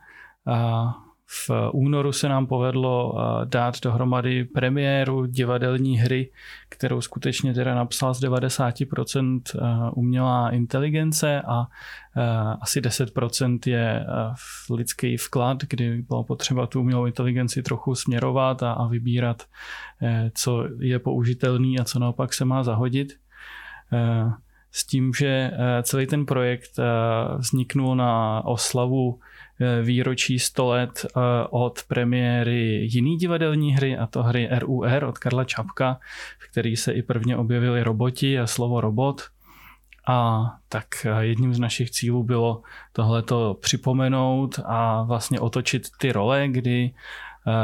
v 1.48 1.52
únoru 1.74 2.12
se 2.12 2.30
nám 2.30 2.48
povedlo 2.48 3.14
dát 3.46 3.82
dohromady 3.82 4.44
premiéru 4.44 5.26
divadelní 5.26 5.98
hry, 5.98 6.32
kterou 6.70 7.02
skutečně 7.02 7.54
teda 7.54 7.76
napsal 7.76 8.14
z 8.14 8.22
90% 8.22 9.42
umělá 9.96 10.50
inteligence 10.50 11.42
a 11.42 11.68
asi 12.62 12.82
10% 12.82 13.60
je 13.66 14.06
lidský 14.70 15.18
vklad, 15.18 15.58
kdy 15.70 16.02
bylo 16.02 16.24
potřeba 16.24 16.68
tu 16.68 16.80
umělou 16.80 17.06
inteligenci 17.06 17.64
trochu 17.64 17.96
směrovat 17.96 18.64
a, 18.64 18.88
vybírat, 18.88 19.44
e, 20.02 20.32
co 20.36 20.68
je 20.80 21.00
použitelný 21.00 21.80
a 21.80 21.84
co 21.84 22.00
naopak 22.00 22.34
se 22.34 22.46
má 22.46 22.64
zahodit. 22.64 23.14
S 24.72 24.86
tím, 24.86 25.12
že 25.14 25.52
celý 25.84 26.08
ten 26.08 26.26
projekt 26.26 26.72
vzniknul 27.38 27.96
na 27.96 28.42
oslavu 28.46 29.20
Eh, 29.62 29.82
výročí 29.82 30.40
100 30.40 30.68
let 30.68 31.06
eh, 31.06 31.20
od 31.50 31.80
premiéry 31.88 32.88
jiný 32.92 33.18
divadelní 33.18 33.76
hry, 33.76 33.98
a 33.98 34.08
to 34.08 34.24
hry 34.24 34.50
RUR 34.52 35.04
od 35.04 35.18
Karla 35.18 35.44
Čapka, 35.44 36.00
v 36.40 36.52
který 36.52 36.76
se 36.76 36.92
i 36.92 37.02
prvně 37.02 37.38
objevili 37.38 37.84
roboti 37.84 38.40
a 38.40 38.48
slovo 38.48 38.82
robot. 38.82 39.22
A 40.08 40.46
tak 40.70 40.86
eh, 41.06 41.26
jedním 41.26 41.54
z 41.54 41.60
našich 41.60 41.92
cílů 41.92 42.24
bylo 42.24 42.62
tohleto 42.94 43.58
připomenout 43.62 44.60
a 44.66 45.04
vlastně 45.04 45.40
otočit 45.40 45.88
ty 45.98 46.12
role, 46.12 46.48
kdy 46.48 46.92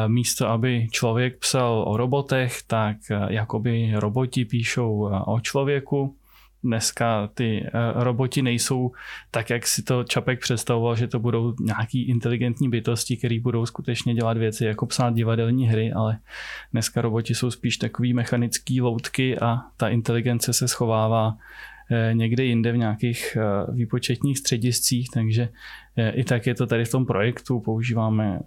místo, 0.08 0.50
aby 0.50 0.88
člověk 0.92 1.38
psal 1.38 1.84
o 1.88 1.98
robotech, 1.98 2.64
tak 2.68 2.98
jakoby 3.28 3.94
roboti 3.96 4.46
píšou 4.46 5.10
o 5.26 5.40
člověku 5.40 6.16
dneska 6.64 7.30
ty 7.34 7.64
eh, 7.66 7.72
roboti 7.96 8.42
nejsou 8.42 8.92
tak, 9.32 9.50
jak 9.50 9.68
si 9.68 9.84
to 9.84 10.04
Čapek 10.04 10.40
představoval, 10.40 10.96
že 10.96 11.08
to 11.08 11.20
budou 11.20 11.54
nějaký 11.60 12.10
inteligentní 12.10 12.70
bytosti, 12.70 13.18
které 13.18 13.40
budou 13.40 13.66
skutečně 13.66 14.14
dělat 14.14 14.38
věci 14.38 14.66
jako 14.66 14.86
psát 14.86 15.14
divadelní 15.14 15.68
hry, 15.68 15.92
ale 15.92 16.20
dneska 16.72 17.02
roboti 17.02 17.36
jsou 17.36 17.52
spíš 17.52 17.78
takový 17.78 18.14
mechanický 18.14 18.82
loutky 18.82 19.40
a 19.40 19.58
ta 19.78 19.90
inteligence 19.90 20.54
se 20.54 20.68
schovává 20.68 21.38
eh, 21.92 22.14
někde 22.14 22.44
jinde 22.44 22.72
v 22.72 22.78
nějakých 22.78 23.38
eh, 23.38 23.72
výpočetních 23.72 24.38
střediscích, 24.38 25.10
takže 25.14 25.50
i 26.14 26.24
tak 26.24 26.48
je 26.48 26.56
to 26.56 26.68
tady 26.68 26.86
v 26.86 26.92
tom 26.92 27.06
projektu. 27.06 27.60
Používáme 27.60 28.40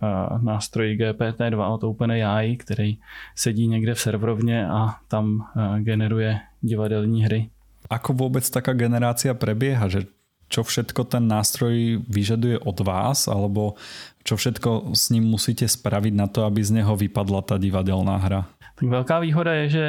nástroj 0.43 0.97
GPT-2 0.97 1.75
od 1.75 1.85
OpenAI, 1.85 2.57
který 2.57 2.99
sedí 3.35 3.67
někde 3.67 3.95
v 3.95 4.01
serverovně 4.01 4.69
a 4.69 4.97
tam 5.09 5.47
generuje 5.79 6.41
divadelní 6.61 7.25
hry. 7.25 7.51
Ako 7.91 8.15
vôbec 8.15 8.47
taká 8.47 8.71
generácia 8.73 9.35
prebieha, 9.35 9.91
že 9.91 10.07
čo 10.51 10.67
všetko 10.67 11.11
ten 11.11 11.27
nástroj 11.27 12.03
vyžaduje 12.07 12.59
od 12.63 12.79
vás, 12.83 13.27
alebo 13.27 13.79
čo 14.27 14.35
všetko 14.35 14.95
s 14.95 15.11
ním 15.15 15.27
musíte 15.31 15.67
spraviť 15.67 16.15
na 16.15 16.27
to, 16.27 16.43
aby 16.43 16.63
z 16.63 16.83
neho 16.83 16.95
vypadla 16.95 17.43
ta 17.43 17.59
divadelná 17.59 18.19
hra? 18.19 18.51
Tak 18.79 18.87
velká 18.87 19.23
výhoda 19.23 19.55
je, 19.63 19.67
že 19.71 19.85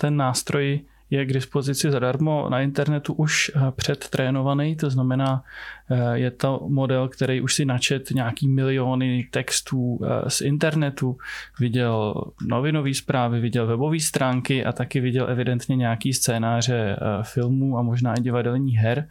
ten 0.00 0.16
nástroj 0.16 0.84
je 1.10 1.24
k 1.24 1.32
dispozici 1.32 1.90
zadarmo 1.90 2.48
na 2.50 2.60
internetu 2.60 3.12
už 3.12 3.50
eh, 3.54 3.60
předtrénovaný, 3.70 4.76
to 4.76 4.90
znamená, 4.90 5.42
eh, 5.90 6.18
je 6.18 6.30
to 6.30 6.66
model, 6.68 7.08
který 7.08 7.40
už 7.40 7.54
si 7.54 7.64
načet 7.64 8.10
nějaký 8.10 8.48
miliony 8.48 9.28
textů 9.30 10.00
eh, 10.04 10.30
z 10.30 10.40
internetu, 10.40 11.16
viděl 11.60 12.14
novinové 12.46 12.94
zprávy, 12.94 13.40
viděl 13.40 13.66
webové 13.66 14.00
stránky 14.00 14.64
a 14.64 14.72
taky 14.72 15.00
viděl 15.00 15.30
evidentně 15.30 15.76
nějaký 15.76 16.12
scénáře 16.12 16.96
filmů 17.22 17.78
a 17.78 17.82
možná 17.82 18.14
i 18.14 18.22
divadelních 18.22 18.76
her. 18.76 19.08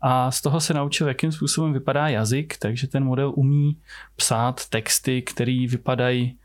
A 0.00 0.30
z 0.30 0.40
toho 0.40 0.60
se 0.60 0.74
naučil, 0.74 1.08
jakým 1.08 1.32
způsobem 1.32 1.72
vypadá 1.72 2.08
jazyk, 2.08 2.56
takže 2.58 2.86
ten 2.86 3.04
model 3.04 3.32
umí 3.36 3.76
psát 4.16 4.68
texty, 4.68 5.22
které 5.22 5.66
vypadají 5.68 6.36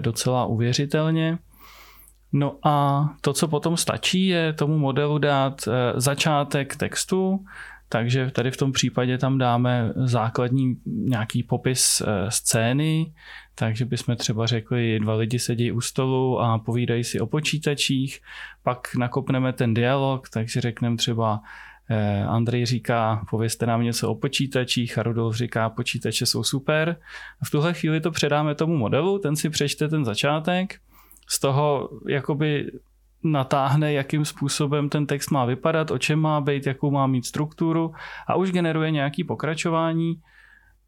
docela 0.00 0.46
uvěřitelně. 0.46 1.38
No 2.32 2.58
a 2.62 3.04
to, 3.20 3.32
co 3.32 3.48
potom 3.48 3.76
stačí, 3.76 4.26
je 4.26 4.52
tomu 4.52 4.78
modelu 4.78 5.18
dát 5.18 5.68
eh, 5.68 6.00
začátek 6.00 6.76
textu, 6.76 7.44
takže 7.88 8.30
tady 8.30 8.50
v 8.50 8.56
tom 8.56 8.72
případě 8.72 9.18
tam 9.18 9.38
dáme 9.38 9.92
základní 9.96 10.76
nějaký 10.86 11.42
popis 11.42 12.00
eh, 12.00 12.30
scény, 12.30 13.12
takže 13.54 13.84
bychom 13.84 14.16
třeba 14.16 14.46
řekli, 14.46 15.00
dva 15.00 15.14
lidi 15.14 15.38
sedí 15.38 15.72
u 15.72 15.80
stolu 15.80 16.40
a 16.40 16.58
povídají 16.58 17.04
si 17.04 17.20
o 17.20 17.26
počítačích, 17.26 18.20
pak 18.62 18.94
nakopneme 18.94 19.52
ten 19.52 19.74
dialog, 19.74 20.28
takže 20.28 20.60
řekneme 20.60 20.96
třeba 20.96 21.40
eh, 21.90 22.24
Andrej 22.24 22.66
říká, 22.66 23.26
povězte 23.30 23.66
nám 23.66 23.82
něco 23.82 24.10
o 24.10 24.14
počítačích 24.14 24.98
a 24.98 25.02
Rudolf 25.02 25.36
říká, 25.36 25.70
počítače 25.70 26.26
jsou 26.26 26.44
super. 26.44 26.96
V 27.44 27.50
tuhle 27.50 27.74
chvíli 27.74 28.00
to 28.00 28.10
předáme 28.10 28.54
tomu 28.54 28.76
modelu, 28.76 29.18
ten 29.18 29.36
si 29.36 29.50
přečte 29.50 29.88
ten 29.88 30.04
začátek 30.04 30.80
z 31.28 31.40
toho 31.40 31.90
jakoby 32.08 32.70
natáhne, 33.24 33.92
jakým 33.92 34.24
způsobem 34.24 34.88
ten 34.88 35.06
text 35.06 35.30
má 35.30 35.44
vypadat, 35.44 35.90
o 35.90 35.98
čem 35.98 36.18
má 36.18 36.40
být, 36.40 36.66
jakou 36.66 36.90
má 36.90 37.06
mít 37.06 37.26
strukturu 37.26 37.92
a 38.26 38.34
už 38.34 38.52
generuje 38.52 38.90
nějaký 38.90 39.24
pokračování. 39.24 40.20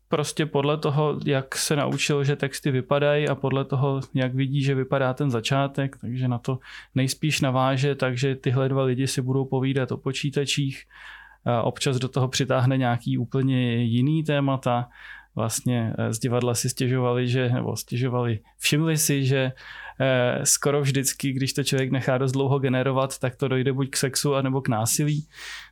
Prostě 0.09 0.47
podle 0.47 0.77
toho, 0.77 1.19
jak 1.25 1.57
se 1.57 1.77
naučil, 1.77 2.25
že 2.25 2.37
texty 2.37 2.71
vypadají 2.71 3.29
a 3.29 3.35
podle 3.35 3.65
toho, 3.65 4.01
jak 4.15 4.35
vidí, 4.35 4.63
že 4.63 4.75
vypadá 4.75 5.15
ten 5.15 5.31
začátek, 5.31 5.97
takže 6.01 6.29
na 6.29 6.39
to 6.39 6.59
nejspíš 6.95 7.41
naváže, 7.41 7.95
takže 7.95 8.35
tyhle 8.35 8.69
dva 8.69 8.83
lidi 8.83 9.07
si 9.07 9.23
budou 9.23 9.45
povídat 9.45 9.93
o 9.93 9.97
počítačích, 9.97 10.85
občas 11.63 11.99
do 11.99 12.09
toho 12.09 12.29
přitáhne 12.29 12.77
nějaký 12.77 13.19
úplně 13.19 13.77
jiný 13.85 14.25
témata, 14.25 14.89
vlastně 15.35 15.93
z 16.11 16.19
divadla 16.19 16.55
si 16.55 16.69
stěžovali, 16.69 17.29
že, 17.29 17.49
nebo 17.49 17.77
stěžovali, 17.77 18.41
všimli 18.59 18.97
si, 18.97 19.25
že 19.27 19.53
Eh, 20.03 20.47
skoro 20.47 20.81
vždycky, 20.81 21.33
když 21.33 21.53
to 21.53 21.65
člověk 21.65 21.91
nechá 21.91 22.19
dost 22.19 22.33
dlouho 22.33 22.59
generovat, 22.59 23.19
tak 23.19 23.37
to 23.37 23.49
dojde 23.49 23.73
buď 23.73 23.91
k 23.91 23.97
sexu, 23.97 24.35
anebo 24.35 24.61
k 24.61 24.69
násilí, 24.69 25.29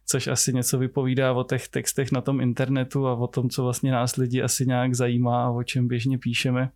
což 0.06 0.26
asi 0.26 0.52
něco 0.52 0.78
vypovídá 0.78 1.32
o 1.32 1.44
těch 1.44 1.68
textech 1.68 2.12
na 2.12 2.20
tom 2.20 2.40
internetu 2.40 3.06
a 3.06 3.14
o 3.14 3.26
tom, 3.26 3.50
co 3.50 3.62
vlastně 3.62 3.92
nás 3.92 4.16
lidi 4.16 4.42
asi 4.42 4.66
nějak 4.66 4.94
zajímá 4.94 5.44
a 5.44 5.50
o 5.50 5.62
čem 5.62 5.88
běžně 5.88 6.18
píšeme. 6.18 6.70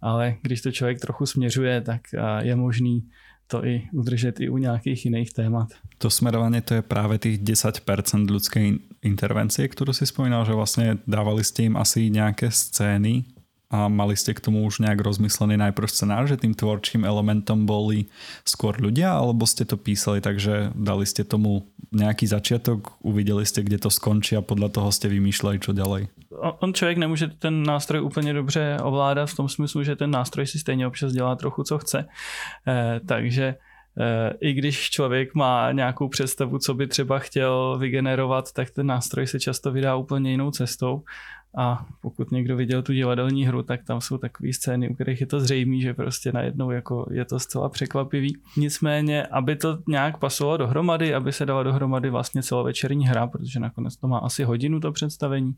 Ale 0.00 0.36
když 0.42 0.62
to 0.62 0.72
člověk 0.72 1.00
trochu 1.00 1.26
směřuje, 1.26 1.80
tak 1.80 2.00
eh, 2.14 2.46
je 2.46 2.56
možný 2.56 3.08
to 3.52 3.60
i 3.60 3.84
udržet 3.92 4.40
i 4.40 4.48
u 4.48 4.56
nějakých 4.56 5.04
jiných 5.04 5.32
témat. 5.32 5.68
To 5.98 6.10
smerování 6.10 6.60
to 6.60 6.74
je 6.74 6.82
právě 6.82 7.18
těch 7.18 7.36
10% 7.38 8.32
ľudské 8.32 8.72
intervencie, 9.02 9.68
kterou 9.68 9.92
si 9.92 10.06
spomínal, 10.06 10.44
že 10.44 10.52
vlastně 10.52 10.96
dávali 11.06 11.44
ste 11.44 11.68
im 11.68 11.76
asi 11.76 12.10
nějaké 12.10 12.50
scény, 12.50 13.24
a 13.72 13.88
mali 13.88 14.12
ste 14.20 14.36
k 14.36 14.44
tomu 14.44 14.68
už 14.68 14.84
nejak 14.84 15.00
rozmyslený 15.00 15.56
najprv 15.56 15.88
scenár, 15.88 16.28
že 16.28 16.36
tým 16.36 16.52
tvorčím 16.52 17.08
elementom 17.08 17.64
boli 17.64 18.12
skôr 18.44 18.76
ľudia, 18.76 19.16
alebo 19.16 19.48
ste 19.48 19.64
to 19.64 19.80
písali 19.80 20.20
tak, 20.20 20.36
že 20.36 20.68
dali 20.76 21.08
ste 21.08 21.24
tomu 21.24 21.64
nejaký 21.88 22.28
začiatok, 22.28 23.00
uvideli 23.00 23.48
ste, 23.48 23.64
kde 23.64 23.80
to 23.80 23.88
skončí 23.88 24.36
a 24.36 24.44
podľa 24.44 24.76
toho 24.76 24.88
ste 24.92 25.08
vymýšleli, 25.08 25.56
čo 25.56 25.72
ďalej? 25.72 26.12
On 26.60 26.74
člověk 26.74 26.98
nemůže 26.98 27.26
ten 27.38 27.62
nástroj 27.62 28.02
úplně 28.02 28.32
dobře 28.32 28.76
ovládat 28.82 29.30
v 29.30 29.36
tom 29.36 29.48
smyslu, 29.48 29.82
že 29.82 29.96
ten 29.96 30.10
nástroj 30.10 30.46
si 30.46 30.58
stejně 30.58 30.86
občas 30.86 31.12
dělá 31.12 31.36
trochu, 31.36 31.62
co 31.62 31.78
chce. 31.78 32.08
Eh, 32.68 33.00
takže 33.06 33.54
eh, 34.00 34.32
i 34.40 34.52
když 34.52 34.90
člověk 34.90 35.34
má 35.34 35.72
nějakou 35.72 36.08
představu, 36.08 36.58
co 36.58 36.74
by 36.74 36.86
třeba 36.86 37.18
chtěl 37.18 37.76
vygenerovat, 37.78 38.52
tak 38.52 38.70
ten 38.70 38.86
nástroj 38.86 39.26
se 39.26 39.40
často 39.40 39.72
vydá 39.72 39.96
úplně 39.96 40.30
jinou 40.30 40.50
cestou 40.50 41.02
a 41.56 41.86
pokud 42.02 42.30
někdo 42.30 42.56
viděl 42.56 42.82
tu 42.82 42.92
divadelní 42.92 43.46
hru, 43.46 43.62
tak 43.62 43.84
tam 43.84 44.00
jsou 44.00 44.18
takové 44.18 44.52
scény, 44.52 44.88
u 44.88 44.94
kterých 44.94 45.20
je 45.20 45.26
to 45.26 45.40
zřejmé, 45.40 45.80
že 45.80 45.94
prostě 45.94 46.32
najednou 46.32 46.70
jako 46.70 47.08
je 47.10 47.24
to 47.24 47.38
zcela 47.38 47.68
překvapivý. 47.68 48.36
Nicméně, 48.56 49.26
aby 49.26 49.56
to 49.56 49.78
nějak 49.88 50.18
pasovalo 50.18 50.56
dohromady, 50.56 51.14
aby 51.14 51.32
se 51.32 51.46
dala 51.46 51.62
dohromady 51.62 52.10
vlastně 52.10 52.42
celovečerní 52.42 53.06
hra, 53.06 53.26
protože 53.26 53.60
nakonec 53.60 53.96
to 53.96 54.08
má 54.08 54.18
asi 54.18 54.44
hodinu 54.44 54.80
to 54.80 54.92
představení, 54.92 55.54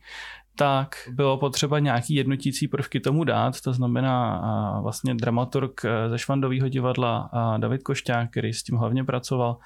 tak 0.57 0.97
bylo 1.13 1.39
potřeba 1.39 1.79
nějaký 1.79 2.15
jednotící 2.15 2.69
prvky 2.69 3.01
tomu 3.01 3.25
dát, 3.25 3.61
to 3.61 3.73
znamená 3.73 4.41
vlastně 4.83 5.15
dramaturg 5.15 5.85
e, 5.85 6.09
ze 6.09 6.19
Švandového 6.19 6.69
divadla 6.69 7.31
David 7.59 7.83
Košťák, 7.83 8.31
který 8.31 8.53
s 8.53 8.63
tím 8.63 8.77
hlavně 8.77 9.05
pracoval, 9.05 9.57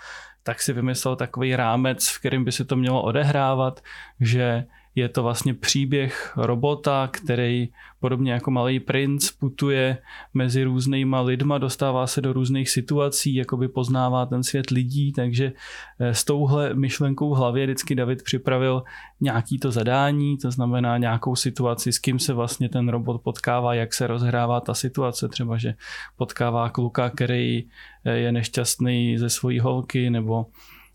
tak 0.42 0.60
si 0.60 0.72
vymyslel 0.72 1.16
takový 1.16 1.56
rámec, 1.56 2.08
v 2.08 2.18
kterém 2.18 2.44
by 2.44 2.52
se 2.52 2.64
to 2.64 2.76
mělo 2.76 3.02
odehrávat, 3.02 3.80
že 4.20 4.64
je 4.98 5.08
to 5.08 5.22
vlastně 5.22 5.54
příběh 5.54 6.32
robota, 6.36 7.08
který 7.12 7.68
podobně 8.00 8.32
jako 8.32 8.50
malý 8.50 8.80
princ 8.80 9.30
putuje 9.30 9.98
mezi 10.34 10.64
různýma 10.64 11.20
lidma, 11.20 11.58
dostává 11.58 12.06
se 12.06 12.20
do 12.20 12.32
různých 12.32 12.70
situací, 12.70 13.34
jakoby 13.34 13.68
poznává 13.68 14.26
ten 14.26 14.42
svět 14.42 14.70
lidí, 14.70 15.12
takže 15.12 15.52
eh, 15.98 16.14
s 16.14 16.24
touhle 16.24 16.74
myšlenkou 16.74 17.34
v 17.34 17.36
hlavě 17.36 17.66
vždycky 17.66 17.94
David 17.94 18.22
připravil 18.22 18.82
nějaký 19.20 19.58
to 19.58 19.70
zadání, 19.70 20.38
to 20.38 20.50
znamená 20.50 20.98
nějakou 20.98 21.36
situaci, 21.36 21.92
s 21.92 21.98
kým 21.98 22.18
se 22.18 22.32
vlastně 22.32 22.68
ten 22.68 22.88
robot 22.88 23.22
potkává, 23.22 23.74
jak 23.74 23.94
se 23.94 24.06
rozhrává 24.06 24.60
ta 24.60 24.74
situace, 24.74 25.28
třeba, 25.28 25.56
že 25.56 25.74
potkává 26.16 26.68
kluka, 26.68 27.10
který 27.10 27.64
eh, 28.04 28.12
je 28.12 28.32
nešťastný 28.32 29.18
ze 29.18 29.30
svojí 29.30 29.60
holky, 29.60 30.10
nebo 30.10 30.46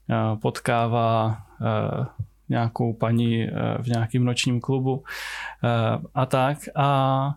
eh, 0.10 0.38
potkává 0.41 1.38
nějakou 2.50 2.94
paní 2.94 3.44
eh, 3.44 3.52
v 3.82 3.88
nějakém 3.88 4.24
nočním 4.24 4.62
klubu 4.62 5.04
eh, 5.64 6.00
a 6.16 6.26
tak. 6.26 6.58
A 6.76 7.30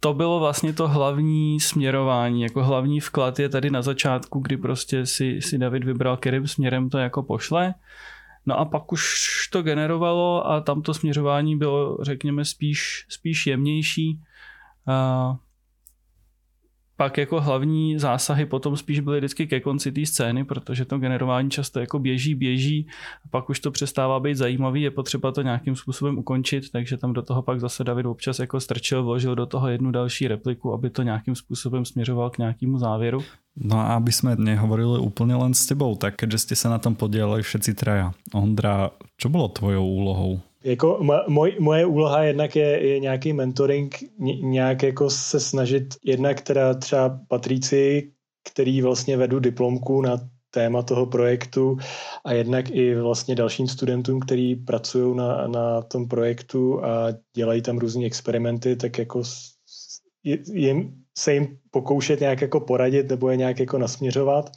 to 0.00 0.14
bylo 0.14 0.40
vlastně 0.40 0.72
to 0.72 0.88
hlavní 0.88 1.60
směrování, 1.60 2.42
jako 2.42 2.64
hlavní 2.64 3.00
vklad 3.00 3.38
je 3.38 3.48
tady 3.48 3.70
na 3.70 3.82
začátku, 3.82 4.40
kdy 4.40 4.56
prostě 4.56 5.06
si, 5.06 5.42
si 5.42 5.58
David 5.58 5.84
vybral, 5.84 6.16
kterým 6.16 6.46
směrem 6.46 6.90
to 6.90 6.98
jako 6.98 7.22
pošle. 7.22 7.74
No 8.46 8.58
a 8.58 8.64
pak 8.64 8.92
už 8.92 9.04
to 9.52 9.62
generovalo 9.62 10.46
a 10.46 10.60
tam 10.60 10.82
to 10.82 10.94
směřování 10.94 11.58
bylo, 11.58 11.98
řekněme, 12.02 12.44
spíš, 12.44 13.06
spíš 13.08 13.46
jemnější. 13.46 14.20
A 14.86 15.36
pak 17.00 17.18
jako 17.18 17.40
hlavní 17.40 17.98
zásahy 17.98 18.46
potom 18.46 18.76
spíš 18.76 19.00
byly 19.00 19.18
vždycky 19.18 19.46
ke 19.46 19.60
konci 19.60 19.92
té 19.92 20.06
scény, 20.06 20.44
protože 20.44 20.84
to 20.84 20.98
generování 20.98 21.50
často 21.50 21.80
jako 21.80 21.98
běží, 21.98 22.34
běží 22.34 22.86
a 23.24 23.28
pak 23.30 23.50
už 23.50 23.60
to 23.60 23.70
přestává 23.70 24.20
být 24.20 24.36
zajímavý, 24.36 24.82
je 24.82 24.90
potřeba 24.90 25.32
to 25.32 25.42
nějakým 25.42 25.76
způsobem 25.76 26.18
ukončit, 26.18 26.70
takže 26.72 26.96
tam 26.96 27.12
do 27.12 27.22
toho 27.22 27.42
pak 27.42 27.60
zase 27.60 27.84
David 27.84 28.06
občas 28.06 28.38
jako 28.38 28.60
strčil, 28.60 29.04
vložil 29.04 29.34
do 29.34 29.46
toho 29.46 29.68
jednu 29.68 29.90
další 29.90 30.28
repliku, 30.28 30.72
aby 30.72 30.90
to 30.90 31.02
nějakým 31.02 31.34
způsobem 31.34 31.84
směřoval 31.84 32.30
k 32.30 32.38
nějakému 32.38 32.78
závěru. 32.78 33.24
No 33.56 33.80
a 33.80 33.96
aby 33.96 34.12
sme 34.12 34.36
nehovorili 34.36 35.00
úplne 35.02 35.34
len 35.34 35.56
s 35.56 35.66
tebou, 35.66 35.96
tak 35.98 36.20
keďže 36.20 36.38
ste 36.38 36.54
sa 36.56 36.68
na 36.70 36.78
tom 36.78 36.94
podielali 36.94 37.42
všetci 37.42 37.74
traja. 37.74 38.14
Ondra, 38.30 38.94
čo 39.18 39.32
bolo 39.32 39.48
tvojou 39.48 39.84
úlohou? 39.84 40.32
Jako 40.64 40.98
moj, 41.28 41.56
moje 41.60 41.86
úloha 41.86 42.22
jednak 42.22 42.56
je, 42.56 42.86
je 42.88 43.00
nějaký 43.00 43.32
mentoring, 43.32 43.94
nějak 44.40 44.82
jako 44.82 45.10
se 45.10 45.40
snažit 45.40 45.94
jednak 46.04 46.40
teda 46.40 46.74
třeba 46.74 47.20
Patrici, 47.28 48.12
který 48.52 48.82
vlastně 48.82 49.16
vedu 49.16 49.38
diplomku 49.40 50.02
na 50.02 50.20
téma 50.50 50.82
toho 50.82 51.06
projektu 51.06 51.78
a 52.24 52.32
jednak 52.32 52.70
i 52.70 52.94
vlastně 52.94 53.34
dalším 53.34 53.68
studentům, 53.68 54.20
který 54.20 54.56
pracují 54.56 55.16
na, 55.16 55.46
na 55.46 55.82
tom 55.82 56.08
projektu 56.08 56.84
a 56.84 57.06
dělají 57.36 57.62
tam 57.62 57.78
různé 57.78 58.06
experimenty, 58.06 58.76
tak 58.76 58.98
jako 58.98 59.22
jim, 60.52 60.92
se 61.18 61.34
jim 61.34 61.58
pokoušet 61.70 62.20
nějak 62.20 62.40
jako 62.40 62.60
poradit 62.60 63.08
nebo 63.08 63.30
je 63.30 63.36
nějak 63.36 63.60
jako 63.60 63.78
nasměřovat. 63.78 64.50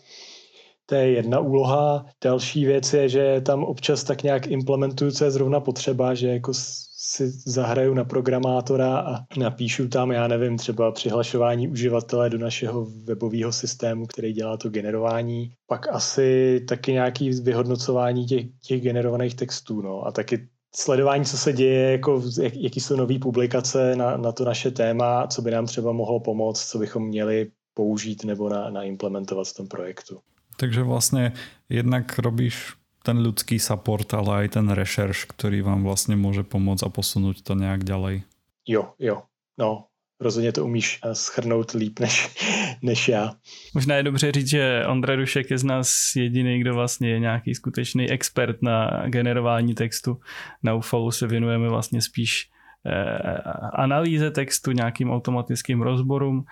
To 0.94 0.98
je 0.98 1.12
jedna 1.12 1.40
úloha. 1.40 2.06
Další 2.24 2.66
věc 2.66 2.94
je, 2.94 3.10
že 3.10 3.42
tam 3.42 3.64
občas 3.64 4.04
tak 4.04 4.24
nějak 4.24 4.48
implementuju, 4.48 5.12
co 5.12 5.26
je 5.26 5.32
zrovna 5.32 5.60
potřeba, 5.60 6.14
že 6.14 6.28
jako 6.28 6.54
si 6.54 7.30
zahraju 7.46 7.94
na 7.94 8.04
programátora 8.04 8.98
a 8.98 9.20
napíšu 9.38 9.88
tam, 9.88 10.12
já 10.12 10.28
nevím, 10.28 10.58
třeba 10.58 10.92
přihlašování 10.92 11.68
uživatele 11.68 12.30
do 12.30 12.38
našeho 12.38 12.86
webového 13.04 13.52
systému, 13.52 14.06
který 14.06 14.34
dělá 14.34 14.58
to 14.58 14.70
generování. 14.70 15.52
Pak 15.68 15.88
asi 15.88 16.60
taky 16.68 16.92
nějaký 16.92 17.30
vyhodnocování 17.30 18.26
těch, 18.26 18.46
těch 18.68 18.82
generovaných 18.82 19.36
textů. 19.36 19.82
No. 19.82 20.08
A 20.08 20.12
taky 20.12 20.48
sledování, 20.76 21.26
co 21.26 21.38
se 21.38 21.54
děje, 21.54 21.92
jako, 21.92 22.24
jak, 22.42 22.56
jaký 22.56 22.80
jsou 22.80 22.96
nové 22.96 23.20
publikace 23.20 23.96
na, 23.96 24.18
na 24.18 24.32
to 24.32 24.46
naše 24.46 24.72
téma, 24.72 25.28
co 25.28 25.42
by 25.42 25.52
nám 25.52 25.66
třeba 25.66 25.92
mohlo 25.92 26.20
pomoct, 26.20 26.66
co 26.70 26.78
bychom 26.78 27.08
měli 27.08 27.52
použít 27.74 28.24
nebo 28.24 28.50
na, 28.50 28.70
naimplementovat 28.70 29.48
v 29.48 29.54
tom 29.54 29.68
projektu. 29.68 30.20
Takže 30.64 30.84
vlastně 30.84 31.32
jednak 31.70 32.20
robíš 32.20 32.80
ten 33.04 33.20
ľudský 33.20 33.60
support, 33.60 34.08
ale 34.16 34.48
aj 34.48 34.48
ten 34.56 34.72
rešerš, 34.72 35.36
který 35.36 35.60
vám 35.60 35.84
vlastně 35.84 36.16
může 36.16 36.44
pomoct 36.44 36.84
a 36.84 36.90
posunout 36.90 37.42
to 37.42 37.54
nějak 37.54 37.84
ďalej. 37.84 38.24
Jo, 38.68 38.96
jo. 39.00 39.28
No, 39.60 39.86
rozhodně 40.20 40.52
to 40.52 40.66
umíš 40.66 41.00
eh, 41.04 41.16
schrnout 41.16 41.72
líp 41.72 42.00
než, 42.00 42.30
než 42.82 43.08
já. 43.08 43.36
Možná 43.76 43.96
je 43.96 44.04
dobře 44.04 44.32
říct, 44.32 44.48
že 44.48 44.86
Ondra 44.88 45.16
Dušek 45.16 45.52
je 45.52 45.58
z 45.58 45.64
nás 45.64 46.16
jediný, 46.16 46.60
kdo 46.60 46.74
vlastně 46.74 47.10
je 47.10 47.20
nějaký 47.20 47.56
skutečný 47.56 48.12
expert 48.12 48.62
na 48.62 49.04
generování 49.08 49.76
textu. 49.76 50.20
Na 50.64 50.76
UFOU 50.76 51.12
se 51.12 51.28
věnujeme 51.28 51.70
vlastně 51.70 52.02
spíš 52.02 52.48
eh, 52.88 53.38
analýze 53.76 54.32
textu, 54.32 54.72
nějakým 54.72 55.12
automatickým 55.12 55.82
rozborům, 55.82 56.46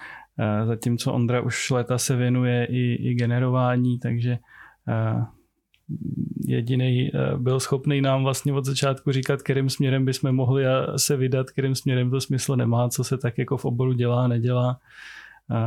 zatímco 0.65 1.13
Ondra 1.13 1.41
už 1.41 1.69
leta 1.69 1.97
se 1.97 2.15
věnuje 2.15 2.65
i, 2.65 2.93
i 2.93 3.13
generování, 3.13 3.99
takže 3.99 4.37
jediný 6.45 7.11
eh, 7.13 7.37
byl 7.37 7.59
schopný 7.59 8.01
nám 8.01 8.23
vlastně 8.23 8.53
od 8.53 8.65
začátku 8.65 9.11
říkat, 9.11 9.41
kterým 9.41 9.69
směrem 9.69 10.05
bychom 10.05 10.31
mohli 10.31 10.63
se 10.97 11.17
vydat, 11.17 11.49
kterým 11.49 11.75
směrem 11.75 12.11
to 12.11 12.21
smysl 12.21 12.55
nemá, 12.55 12.89
co 12.89 13.03
se 13.03 13.17
tak 13.17 13.37
jako 13.37 13.57
v 13.57 13.65
oboru 13.65 13.93
dělá, 13.93 14.27
nedělá, 14.27 14.79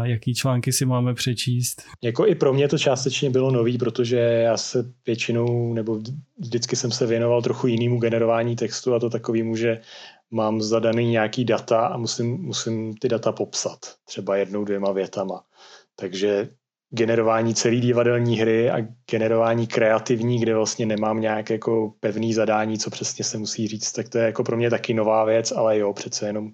jaký 0.02 0.34
články 0.34 0.72
si 0.72 0.86
máme 0.86 1.14
přečíst. 1.14 1.82
Jako 2.02 2.26
i 2.26 2.34
pro 2.34 2.52
mě 2.52 2.68
to 2.68 2.78
částečně 2.78 3.30
bylo 3.30 3.50
nový, 3.50 3.78
protože 3.78 4.16
já 4.16 4.56
se 4.56 4.92
většinou, 5.06 5.74
nebo 5.74 6.00
vždycky 6.38 6.76
jsem 6.76 6.90
se 6.90 7.06
věnoval 7.06 7.42
trochu 7.42 7.66
jinému 7.66 7.98
generování 7.98 8.56
textu 8.56 8.94
a 8.94 8.98
to 8.98 9.10
takovýmu, 9.10 9.56
že 9.56 9.80
mám 10.34 10.62
zadaný 10.62 11.10
nějaký 11.10 11.44
data 11.44 11.86
a 11.86 11.96
musím, 11.96 12.26
musím 12.42 12.96
ty 12.96 13.08
data 13.08 13.32
popsat, 13.32 13.78
třeba 14.04 14.36
jednou, 14.36 14.64
dvěma 14.64 14.92
větama. 14.92 15.42
Takže 15.96 16.48
generování 16.90 17.54
celé 17.54 17.76
divadelní 17.76 18.36
hry 18.38 18.70
a 18.70 18.76
generování 19.10 19.66
kreativní, 19.66 20.40
kde 20.40 20.54
vlastně 20.54 20.86
nemám 20.86 21.20
nějak 21.20 21.50
jako 21.50 21.92
pevný 22.00 22.34
zadání, 22.34 22.78
co 22.78 22.90
přesně 22.90 23.24
se 23.24 23.38
musí 23.38 23.68
říct, 23.68 23.92
tak 23.92 24.08
to 24.08 24.18
je 24.18 24.24
jako 24.24 24.44
pro 24.44 24.56
mě 24.56 24.70
taky 24.70 24.94
nová 24.94 25.24
věc, 25.24 25.52
ale 25.52 25.78
jo, 25.78 25.92
přece 25.92 26.26
jenom 26.26 26.50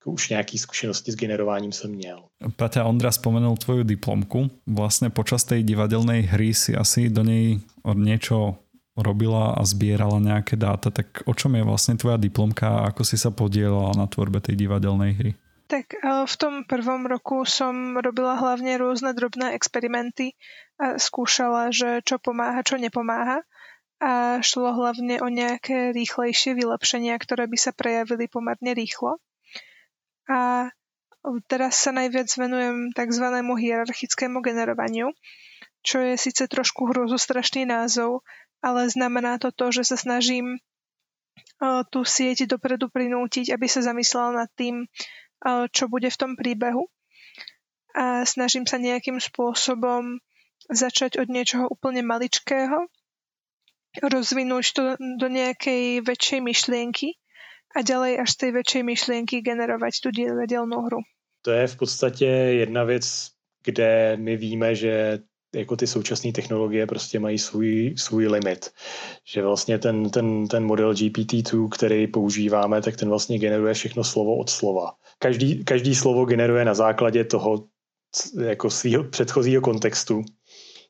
jako 0.00 0.10
už 0.10 0.28
nějaký 0.28 0.58
zkušenosti 0.58 1.12
s 1.12 1.16
generováním 1.16 1.72
jsem 1.72 1.90
měl. 1.90 2.22
Paťa 2.56 2.84
Ondra 2.84 3.12
spomenul 3.12 3.56
tvoju 3.56 3.82
diplomku. 3.82 4.50
Vlastně 4.66 5.10
počas 5.10 5.44
tej 5.44 5.62
divadelnej 5.62 6.22
hry 6.22 6.54
si 6.54 6.76
asi 6.76 7.10
do 7.10 7.22
něj 7.22 7.60
niečo 7.94 8.54
robila 8.96 9.56
a 9.56 9.64
zbierala 9.64 10.20
nějaké 10.20 10.56
dáta, 10.56 10.90
tak 10.90 11.06
o 11.24 11.34
čom 11.34 11.54
je 11.54 11.62
vlastně 11.62 11.94
tvoja 11.96 12.16
diplomka 12.16 12.68
a 12.68 12.86
ako 12.92 13.04
si 13.04 13.16
sa 13.18 13.30
podielala 13.30 13.96
na 13.96 14.06
tvorbe 14.06 14.40
tej 14.40 14.56
divadelnej 14.56 15.12
hry? 15.12 15.32
Tak 15.72 16.04
v 16.28 16.34
tom 16.36 16.68
prvom 16.68 17.08
roku 17.08 17.48
som 17.48 17.96
robila 17.96 18.36
hlavne 18.36 18.76
rôzne 18.76 19.16
drobné 19.16 19.56
experimenty 19.56 20.36
a 20.76 21.00
skúšala, 21.00 21.72
že 21.72 22.04
čo 22.04 22.20
pomáha, 22.20 22.60
čo 22.60 22.76
nepomáha. 22.76 23.40
A 24.02 24.42
šlo 24.44 24.74
hlavne 24.76 25.22
o 25.24 25.32
nejaké 25.32 25.96
rýchlejšie 25.96 26.52
vylepšenia, 26.52 27.16
ktoré 27.16 27.48
by 27.48 27.56
sa 27.56 27.72
prejavili 27.72 28.28
pomerne 28.28 28.76
rýchlo. 28.76 29.16
A 30.28 30.68
teraz 31.48 31.80
sa 31.80 31.96
najviac 31.96 32.28
venujem 32.36 32.92
tzv. 32.92 33.26
hierarchickému 33.40 34.44
generovaniu, 34.44 35.14
čo 35.80 36.04
je 36.04 36.20
síce 36.20 36.44
trošku 36.50 36.90
hrozostrašný 36.92 37.64
názov, 37.64 38.26
ale 38.62 38.88
znamená 38.88 39.42
to 39.42 39.50
to, 39.50 39.74
že 39.74 39.92
sa 39.92 39.96
snažím 39.98 40.62
tú 41.90 42.06
sieť 42.06 42.46
dopredu 42.46 42.88
prinútiť, 42.88 43.54
aby 43.54 43.66
sa 43.66 43.82
zamyslela 43.82 44.46
nad 44.46 44.50
tým, 44.54 44.86
čo 45.74 45.90
bude 45.90 46.10
v 46.10 46.18
tom 46.18 46.32
príbehu 46.38 46.86
a 47.94 48.24
snažím 48.24 48.64
sa 48.64 48.80
nejakým 48.80 49.20
spôsobom 49.20 50.18
začať 50.70 51.18
od 51.20 51.28
niečoho 51.28 51.68
úplne 51.68 52.00
maličkého, 52.06 52.88
rozvinúť 54.00 54.64
to 54.72 54.82
do 55.20 55.26
nejakej 55.28 56.00
väčšej 56.00 56.40
myšlienky 56.40 57.20
a 57.76 57.84
ďalej 57.84 58.24
až 58.24 58.28
z 58.32 58.36
tej 58.38 58.50
väčšej 58.62 58.82
myšlienky 58.82 59.36
generovať 59.44 59.92
tú 60.00 60.08
divadelnú 60.08 60.78
hru. 60.88 61.00
To 61.42 61.50
je 61.50 61.66
v 61.66 61.76
podstatě 61.76 62.26
jedna 62.62 62.84
věc, 62.84 63.30
kde 63.64 64.16
my 64.16 64.36
víme, 64.36 64.74
že 64.74 65.18
jako 65.54 65.76
ty 65.76 65.86
současné 65.86 66.32
technologie 66.32 66.86
prostě 66.86 67.20
mají 67.20 67.38
svůj, 67.38 67.94
svůj 67.96 68.26
limit. 68.26 68.70
Že 69.32 69.42
vlastně 69.42 69.78
ten, 69.78 70.10
ten, 70.10 70.48
ten 70.48 70.64
model 70.64 70.92
GPT-2, 70.92 71.68
který 71.68 72.06
používáme, 72.06 72.82
tak 72.82 72.96
ten 72.96 73.08
vlastně 73.08 73.38
generuje 73.38 73.74
všechno 73.74 74.04
slovo 74.04 74.36
od 74.36 74.50
slova. 74.50 74.92
Každý, 75.18 75.64
každý 75.64 75.94
slovo 75.94 76.24
generuje 76.24 76.64
na 76.64 76.74
základě 76.74 77.24
toho 77.24 77.64
jako 78.44 78.70
svého 78.70 79.04
předchozího 79.04 79.62
kontextu. 79.62 80.22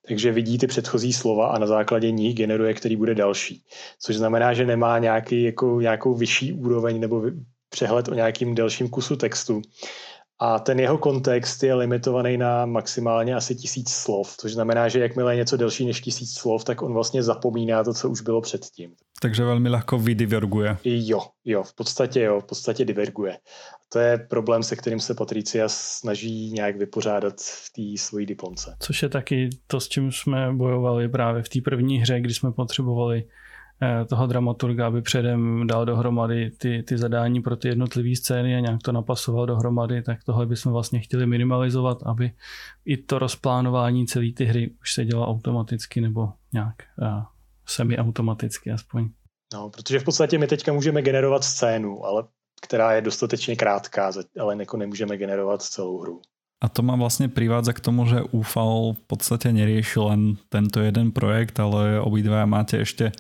Takže 0.09 0.33
vidí 0.33 0.59
ty 0.59 0.67
předchozí 0.67 1.13
slova 1.13 1.47
a 1.47 1.59
na 1.59 1.67
základě 1.67 2.11
nich 2.11 2.35
generuje, 2.35 2.75
který 2.75 2.97
bude 2.97 3.15
další. 3.15 3.63
Což 4.01 4.17
znamená, 4.17 4.55
že 4.55 4.67
nemá 4.67 4.99
nějaký, 4.99 5.43
jako, 5.43 5.81
nějakou 5.81 6.15
vyšší 6.15 6.53
úroveň 6.53 7.01
nebo 7.01 7.23
přehled 7.69 8.09
o 8.09 8.15
nějakým 8.15 8.55
delším 8.55 8.89
kusu 8.89 9.17
textu 9.17 9.63
a 10.39 10.59
ten 10.59 10.81
jeho 10.81 10.99
kontext 10.99 11.63
je 11.63 11.75
limitovaný 11.75 12.37
na 12.37 12.67
maximálně 12.67 13.35
asi 13.35 13.55
tisíc 13.55 13.91
slov, 13.91 14.37
což 14.37 14.53
znamená, 14.53 14.89
že 14.89 15.01
jakmile 15.01 15.33
je 15.33 15.37
něco 15.37 15.57
delší 15.57 15.87
než 15.87 16.01
tisíc 16.01 16.35
slov, 16.35 16.65
tak 16.65 16.83
on 16.83 16.93
vlastně 16.93 17.23
zapomíná 17.23 17.85
to, 17.85 17.95
co 17.95 18.11
už 18.11 18.21
bylo 18.21 18.41
předtím. 18.41 18.91
Takže 19.23 19.45
velmi 19.45 19.69
lehko 19.69 19.99
vydiverguje. 19.99 20.77
Jo, 20.85 21.21
jo, 21.45 21.63
v 21.63 21.75
podstatě 21.75 22.21
jo, 22.21 22.41
v 22.41 22.45
podstatě 22.45 22.85
diverguje. 22.85 23.39
To 23.93 23.99
je 23.99 24.19
problém, 24.19 24.63
se 24.63 24.77
kterým 24.77 25.01
se 25.01 25.15
Patricia 25.15 25.69
snaží 25.69 26.53
nějak 26.53 26.77
vypořádat 26.77 27.35
v 27.41 27.73
té 27.73 28.03
svojí 28.03 28.27
diplomce. 28.27 28.77
Což 28.79 29.03
je 29.03 29.09
taky 29.09 29.51
to, 29.67 29.81
s 29.81 29.89
čím 29.89 30.13
jsme 30.13 30.53
bojovali 30.53 31.09
právě 31.09 31.43
v 31.43 31.49
té 31.49 31.61
první 31.61 31.99
hře, 31.99 32.21
kdy 32.21 32.35
jsme 32.35 32.53
potřebovali 32.53 33.25
toho 34.09 34.27
dramaturga, 34.27 34.87
aby 34.87 35.03
předem 35.03 35.67
dal 35.67 35.85
dohromady 35.85 36.51
ty, 36.51 36.83
ty 36.83 36.99
zadání 36.99 37.43
pro 37.43 37.57
ty 37.57 37.69
jednotlivé 37.69 38.17
scény 38.17 38.57
a 38.57 38.61
nějak 38.61 38.83
to 38.83 38.93
napasoval 38.93 39.47
dohromady, 39.47 40.03
tak 40.03 40.25
tohle 40.25 40.47
bychom 40.47 40.73
vlastně 40.73 41.01
chtěli 41.01 41.27
minimalizovat, 41.27 42.03
aby 42.03 42.33
i 42.85 42.97
to 42.97 43.19
rozplánování 43.19 44.07
celé 44.07 44.33
ty 44.33 44.45
hry 44.45 44.71
už 44.81 44.95
se 44.95 45.05
dělalo 45.05 45.29
automaticky 45.29 46.01
nebo 46.01 46.33
nějak 46.53 46.75
uh, 47.03 47.23
semi-automaticky 47.67 48.71
aspoň. 48.71 49.09
No, 49.55 49.71
protože 49.71 49.99
v 49.99 50.05
podstatě 50.05 50.39
my 50.39 50.47
teďka 50.47 50.73
můžeme 50.73 51.03
generovat 51.03 51.45
scénu, 51.45 52.05
ale 52.05 52.25
která 52.63 52.93
je 52.93 53.01
dostatečně 53.01 53.57
krátká, 53.57 54.13
ale 54.41 54.57
jako 54.59 54.77
nemůžeme 54.77 55.17
generovat 55.17 55.63
celou 55.63 55.99
hru. 55.99 56.21
A 56.63 56.71
to 56.71 56.87
má 56.87 56.95
vlastne 56.95 57.27
privádza 57.27 57.75
k 57.75 57.83
tomu, 57.83 58.07
že 58.07 58.23
UFAL 58.31 58.95
v 58.95 59.05
podstate 59.11 59.51
nerieši 59.51 59.99
len 59.99 60.39
tento 60.47 60.79
jeden 60.79 61.11
projekt, 61.11 61.59
ale 61.59 61.99
obidva 61.99 62.47
máte 62.47 62.87
ešte 62.87 63.11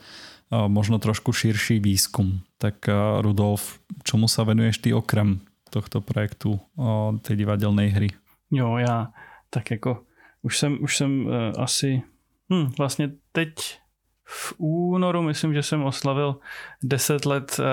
možno 0.53 0.99
trošku 0.99 1.33
širší 1.33 1.81
výskum. 1.81 2.41
Tak 2.59 2.85
Rudolf, 3.21 3.81
čomu 4.05 4.29
sa 4.29 4.45
venuješ 4.45 4.79
ty 4.85 4.93
okrem 4.93 5.41
tohto 5.73 6.05
projektu 6.05 6.61
tej 7.25 7.37
divadelnej 7.37 7.89
hry? 7.89 8.09
Jo, 8.53 8.77
já 8.77 9.09
tak 9.51 9.71
jako 9.71 10.05
už 10.43 10.59
jsem, 10.59 10.79
už 10.81 10.97
jsem 10.97 11.27
uh, 11.27 11.33
asi, 11.59 12.03
hm, 12.53 12.73
vlastně 12.79 13.11
teď 13.33 13.55
v 14.35 14.55
únoru, 14.59 15.23
myslím, 15.23 15.55
že 15.55 15.63
jsem 15.63 15.83
oslavil 15.83 16.37
10 16.83 17.27
let 17.27 17.57
uh, 17.59 17.67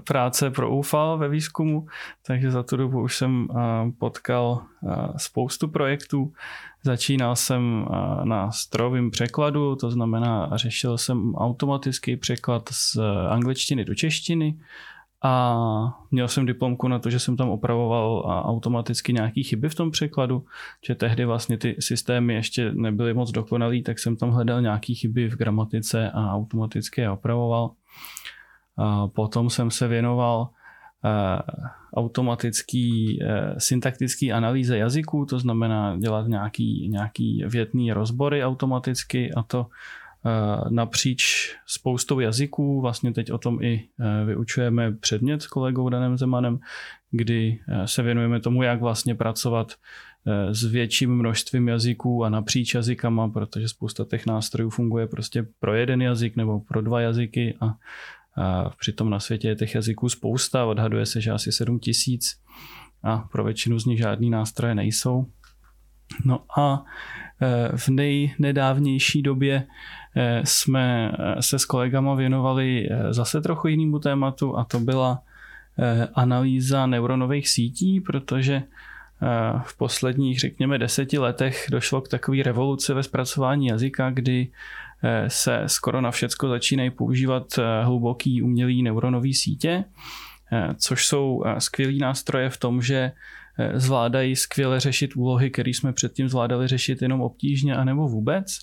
práce 0.00 0.50
pro 0.50 0.70
UFAL 0.70 1.18
ve 1.18 1.28
výzkumu, 1.28 1.86
takže 2.26 2.50
za 2.50 2.62
tu 2.62 2.76
dobu 2.76 3.02
už 3.02 3.16
jsem 3.16 3.48
uh, 3.50 3.56
potkal 3.98 4.62
uh, 4.80 5.16
spoustu 5.16 5.68
projektů. 5.68 6.32
Začínal 6.82 7.36
jsem 7.36 7.86
na 8.24 8.50
strojovém 8.52 9.10
překladu, 9.10 9.76
to 9.76 9.90
znamená, 9.90 10.50
řešil 10.54 10.98
jsem 10.98 11.34
automatický 11.34 12.16
překlad 12.16 12.68
z 12.72 12.98
angličtiny 13.28 13.84
do 13.84 13.94
češtiny 13.94 14.58
a 15.26 15.56
měl 16.10 16.28
jsem 16.28 16.46
diplomku 16.46 16.88
na 16.88 16.98
to, 16.98 17.10
že 17.10 17.18
jsem 17.18 17.36
tam 17.36 17.48
opravoval 17.48 18.22
automaticky 18.44 19.12
nějaký 19.12 19.42
chyby 19.42 19.68
v 19.68 19.74
tom 19.74 19.90
překladu, 19.90 20.44
že 20.86 20.94
tehdy 20.94 21.24
vlastně 21.24 21.58
ty 21.58 21.76
systémy 21.80 22.34
ještě 22.34 22.72
nebyly 22.72 23.14
moc 23.14 23.30
dokonalý, 23.30 23.82
tak 23.82 23.98
jsem 23.98 24.16
tam 24.16 24.30
hledal 24.30 24.62
nějaký 24.62 24.94
chyby 24.94 25.28
v 25.28 25.36
gramatice 25.36 26.10
a 26.10 26.32
automaticky 26.32 27.00
je 27.00 27.10
opravoval. 27.10 27.70
A 28.76 29.08
potom 29.08 29.50
jsem 29.50 29.70
se 29.70 29.88
věnoval 29.88 30.48
eh, 31.04 31.42
automatický 31.94 33.18
eh, 33.22 33.54
syntaktický 33.58 34.32
analýze 34.32 34.78
jazyků, 34.78 35.26
to 35.26 35.38
znamená 35.38 35.96
dělat 35.96 36.28
nějaký, 36.28 36.88
nějaký 36.88 37.44
větný 37.46 37.92
rozbory 37.92 38.44
automaticky 38.44 39.34
a 39.34 39.42
to 39.42 39.66
napříč 40.68 41.54
spoustou 41.66 42.20
jazyků. 42.20 42.80
Vlastně 42.80 43.12
teď 43.12 43.32
o 43.32 43.38
tom 43.38 43.62
i 43.62 43.88
eh, 44.00 44.24
vyučujeme 44.24 44.92
předmět 44.92 45.42
s 45.42 45.46
kolegou 45.46 45.88
Danem 45.88 46.18
Zemanem, 46.18 46.58
kdy 47.10 47.60
eh, 47.68 47.88
se 47.88 48.02
věnujeme 48.02 48.40
tomu, 48.40 48.62
jak 48.62 48.80
vlastně 48.80 49.14
pracovat 49.14 49.72
s 50.50 50.64
větším 50.64 51.16
množstvím 51.16 51.68
jazyků 51.68 52.24
a 52.24 52.28
napříč 52.28 52.74
jazykama, 52.74 53.28
protože 53.28 53.68
spousta 53.68 54.04
těch 54.04 54.26
nástrojů 54.26 54.70
funguje 54.70 55.06
prostě 55.06 55.46
pro 55.60 55.74
jeden 55.74 56.02
jazyk 56.02 56.36
nebo 56.36 56.60
pro 56.60 56.82
dva 56.82 57.00
jazyky 57.00 57.54
a, 57.60 57.66
a 58.42 58.70
přitom 58.70 59.10
na 59.10 59.20
světě 59.20 59.48
je 59.48 59.56
těch 59.56 59.74
jazyků 59.74 60.08
spousta, 60.08 60.64
odhaduje 60.64 61.06
se, 61.06 61.20
že 61.20 61.30
asi 61.30 61.52
7 61.52 61.78
tisíc 61.78 62.40
a 63.02 63.18
pro 63.18 63.44
většinu 63.44 63.78
z 63.78 63.84
nich 63.84 63.98
žádný 63.98 64.30
nástroje 64.30 64.74
nejsou. 64.74 65.26
No 66.24 66.44
a 66.58 66.84
v 67.76 67.88
nejnedávnější 67.88 69.22
době 69.22 69.66
Eh, 69.66 70.03
jsme 70.44 71.12
eh, 71.18 71.42
se 71.42 71.58
s 71.58 71.64
kolegama 71.64 72.14
věnovali 72.14 72.88
eh, 72.90 73.12
zase 73.14 73.40
trochu 73.40 73.68
jinému 73.68 73.98
tématu 73.98 74.58
a 74.58 74.64
to 74.64 74.80
byla 74.80 75.22
analýza 76.14 76.86
neuronových 76.86 77.48
sítí, 77.48 78.00
protože 78.00 78.62
v 79.62 79.78
posledních, 79.78 80.40
řekněme, 80.40 80.78
deseti 80.78 81.18
letech 81.18 81.66
došlo 81.70 82.00
k 82.00 82.08
takové 82.08 82.42
revoluci 82.42 82.94
ve 82.94 83.02
zpracování 83.02 83.66
jazyka, 83.66 84.10
kdy 84.10 84.48
se 85.28 85.62
skoro 85.66 86.00
na 86.00 86.10
všecko 86.10 86.48
začínají 86.48 86.90
používat 86.90 87.46
hluboký 87.82 88.42
umělý 88.42 88.82
neuronový 88.82 89.34
sítě, 89.34 89.84
což 90.76 91.06
jsou 91.06 91.42
skvělý 91.58 91.98
nástroje 91.98 92.50
v 92.50 92.56
tom, 92.56 92.82
že 92.82 93.12
zvládají 93.74 94.36
skvěle 94.36 94.80
řešit 94.80 95.16
úlohy, 95.16 95.50
které 95.50 95.70
jsme 95.70 95.92
předtím 95.92 96.28
zvládali 96.28 96.68
řešit 96.68 97.02
jenom 97.02 97.20
obtížně 97.20 97.76
anebo 97.76 98.08
vůbec 98.08 98.58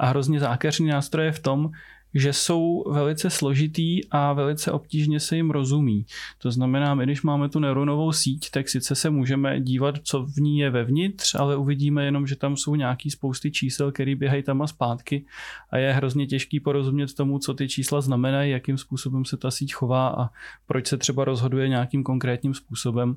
a 0.00 0.06
hrozně 0.06 0.40
zákeřný 0.40 0.86
nástroje 0.86 1.32
v 1.32 1.38
tom, 1.38 1.70
že 2.14 2.32
jsou 2.32 2.84
velice 2.90 3.30
složitý 3.30 4.08
a 4.10 4.32
velice 4.32 4.72
obtížně 4.72 5.20
se 5.20 5.36
jim 5.36 5.50
rozumí. 5.50 6.06
To 6.38 6.50
znamená, 6.50 6.94
my 6.94 7.04
když 7.04 7.22
máme 7.22 7.48
tu 7.48 7.58
neuronovou 7.58 8.12
síť, 8.12 8.50
tak 8.50 8.68
sice 8.68 8.94
se 8.94 9.10
můžeme 9.10 9.60
dívat, 9.60 9.94
co 10.02 10.26
v 10.26 10.36
ní 10.36 10.58
je 10.58 10.70
vevnitř, 10.70 11.34
ale 11.34 11.56
uvidíme 11.56 12.04
jenom, 12.04 12.26
že 12.26 12.36
tam 12.36 12.56
jsou 12.56 12.74
nějaký 12.74 13.10
spousty 13.10 13.50
čísel, 13.50 13.92
které 13.92 14.14
běhají 14.14 14.42
tam 14.42 14.62
a 14.62 14.66
zpátky 14.66 15.24
a 15.70 15.78
je 15.78 15.92
hrozně 15.92 16.26
těžký 16.26 16.60
porozumět 16.60 17.14
tomu, 17.14 17.38
co 17.38 17.54
ty 17.54 17.68
čísla 17.68 18.00
znamenají, 18.00 18.50
jakým 18.50 18.78
způsobem 18.78 19.24
se 19.24 19.36
ta 19.36 19.50
síť 19.50 19.74
chová 19.74 20.08
a 20.08 20.28
proč 20.66 20.86
se 20.86 20.96
třeba 20.96 21.24
rozhoduje 21.24 21.68
nějakým 21.68 22.02
konkrétním 22.02 22.54
způsobem. 22.54 23.16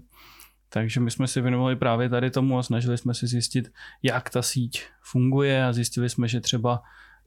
Takže 0.74 1.00
my 1.00 1.12
jsme 1.12 1.28
si 1.28 1.42
věnovali 1.42 1.76
právě 1.76 2.10
tady 2.10 2.32
tomu 2.32 2.58
a 2.58 2.64
snažili 2.64 2.98
jsme 2.98 3.14
si 3.14 3.28
zjistit, 3.28 3.72
jak 4.04 4.30
ta 4.30 4.42
síť 4.42 4.84
funguje 5.02 5.66
a 5.66 5.74
zjistili 5.74 6.10
jsme, 6.10 6.28
že 6.28 6.42
třeba 6.42 6.82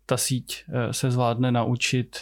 ta 0.07 0.17
síť 0.17 0.65
eh, 0.69 0.93
se 0.93 1.11
zvládne 1.11 1.53
naučit, 1.53 2.17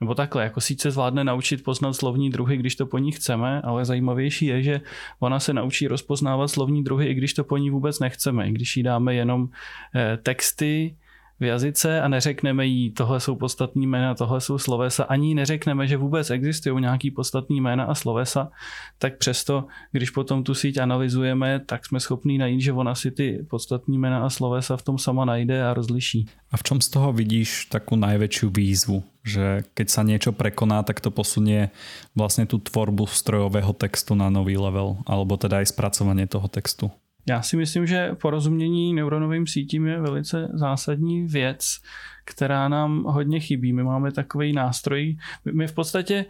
nebo 0.00 0.14
takhle, 0.14 0.44
jako 0.44 0.60
síť 0.60 0.80
se 0.80 0.90
zvládne 0.90 1.24
naučit 1.24 1.64
poznat 1.64 1.92
slovní 1.92 2.30
druhy, 2.30 2.56
když 2.56 2.76
to 2.76 2.86
po 2.86 2.98
ní 2.98 3.12
chceme, 3.12 3.62
ale 3.62 3.84
zajímavější 3.84 4.46
je, 4.46 4.62
že 4.62 4.80
ona 5.18 5.40
se 5.40 5.52
naučí 5.52 5.88
rozpoznávat 5.88 6.48
slovní 6.48 6.84
druhy, 6.84 7.06
i 7.06 7.14
když 7.14 7.34
to 7.34 7.44
po 7.44 7.56
ní 7.56 7.70
vůbec 7.70 8.00
nechceme, 8.00 8.48
i 8.48 8.52
když 8.52 8.76
jí 8.76 8.82
dáme 8.82 9.14
jenom 9.14 9.48
eh, 9.94 10.16
texty, 10.16 10.96
v 11.40 11.44
jazyce 11.44 12.00
a 12.00 12.08
neřekneme 12.08 12.66
jí, 12.66 12.90
tohle 12.90 13.20
jsou 13.20 13.36
podstatní 13.36 13.86
jména, 13.86 14.14
tohle 14.14 14.40
jsou 14.40 14.58
slovesa, 14.58 15.04
ani 15.04 15.34
neřekneme, 15.34 15.86
že 15.86 15.96
vůbec 15.96 16.30
existují 16.30 16.80
nějaký 16.80 17.10
podstatní 17.10 17.60
jména 17.60 17.84
a 17.84 17.94
slovesa, 17.94 18.50
tak 18.98 19.18
přesto, 19.18 19.64
když 19.92 20.10
potom 20.10 20.44
tu 20.44 20.54
síť 20.54 20.78
analyzujeme, 20.78 21.60
tak 21.66 21.86
jsme 21.86 22.00
schopní 22.00 22.38
najít, 22.38 22.60
že 22.60 22.72
ona 22.72 22.94
si 22.94 23.10
ty 23.10 23.46
podstatní 23.50 23.98
jména 23.98 24.26
a 24.26 24.30
slovesa 24.30 24.76
v 24.76 24.82
tom 24.82 24.98
sama 24.98 25.24
najde 25.24 25.64
a 25.64 25.74
rozliší. 25.74 26.26
A 26.52 26.56
v 26.56 26.62
čom 26.62 26.80
z 26.80 26.88
toho 26.88 27.12
vidíš 27.12 27.70
takú 27.70 27.96
najväčšiu 27.96 28.50
výzvu? 28.50 29.06
Že 29.20 29.68
keď 29.76 29.86
sa 29.88 30.02
niečo 30.02 30.32
prekoná, 30.32 30.82
tak 30.82 30.98
to 30.98 31.12
posunie 31.12 31.68
vlastne 32.16 32.48
tú 32.48 32.58
tvorbu 32.58 33.06
strojového 33.06 33.70
textu 33.76 34.16
na 34.16 34.32
nový 34.32 34.56
level, 34.56 34.98
alebo 35.06 35.36
teda 35.36 35.60
aj 35.60 35.70
spracovanie 35.70 36.26
toho 36.26 36.48
textu? 36.48 36.90
Já 37.30 37.42
si 37.42 37.56
myslím, 37.56 37.86
že 37.86 38.14
porozumění 38.20 38.94
neuronovým 38.94 39.46
sítím 39.46 39.86
je 39.86 40.00
velice 40.00 40.48
zásadní 40.52 41.26
věc, 41.26 41.78
která 42.24 42.68
nám 42.68 43.04
hodně 43.04 43.40
chybí. 43.40 43.72
My 43.72 43.82
máme 43.82 44.12
takový 44.12 44.52
nástroj, 44.52 45.16
my 45.52 45.66
v 45.66 45.72
podstatě 45.72 46.24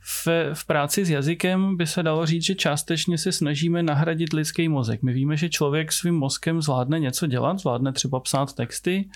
v, 0.00 0.28
v 0.54 0.66
práci 0.66 1.04
s 1.04 1.10
jazykem 1.10 1.76
by 1.76 1.86
se 1.86 2.02
dalo 2.02 2.26
říct, 2.26 2.44
že 2.44 2.54
částečně 2.54 3.18
se 3.18 3.32
snažíme 3.32 3.82
nahradit 3.82 4.32
lidský 4.32 4.68
mozek. 4.68 5.02
My 5.02 5.12
víme, 5.12 5.36
že 5.36 5.48
člověk 5.48 5.92
svým 5.92 6.14
mozkem 6.14 6.62
zvládne 6.62 7.00
něco 7.00 7.26
dělat, 7.26 7.58
zvládne 7.58 7.92
třeba 7.92 8.20
psát 8.20 8.54
texty, 8.54 9.08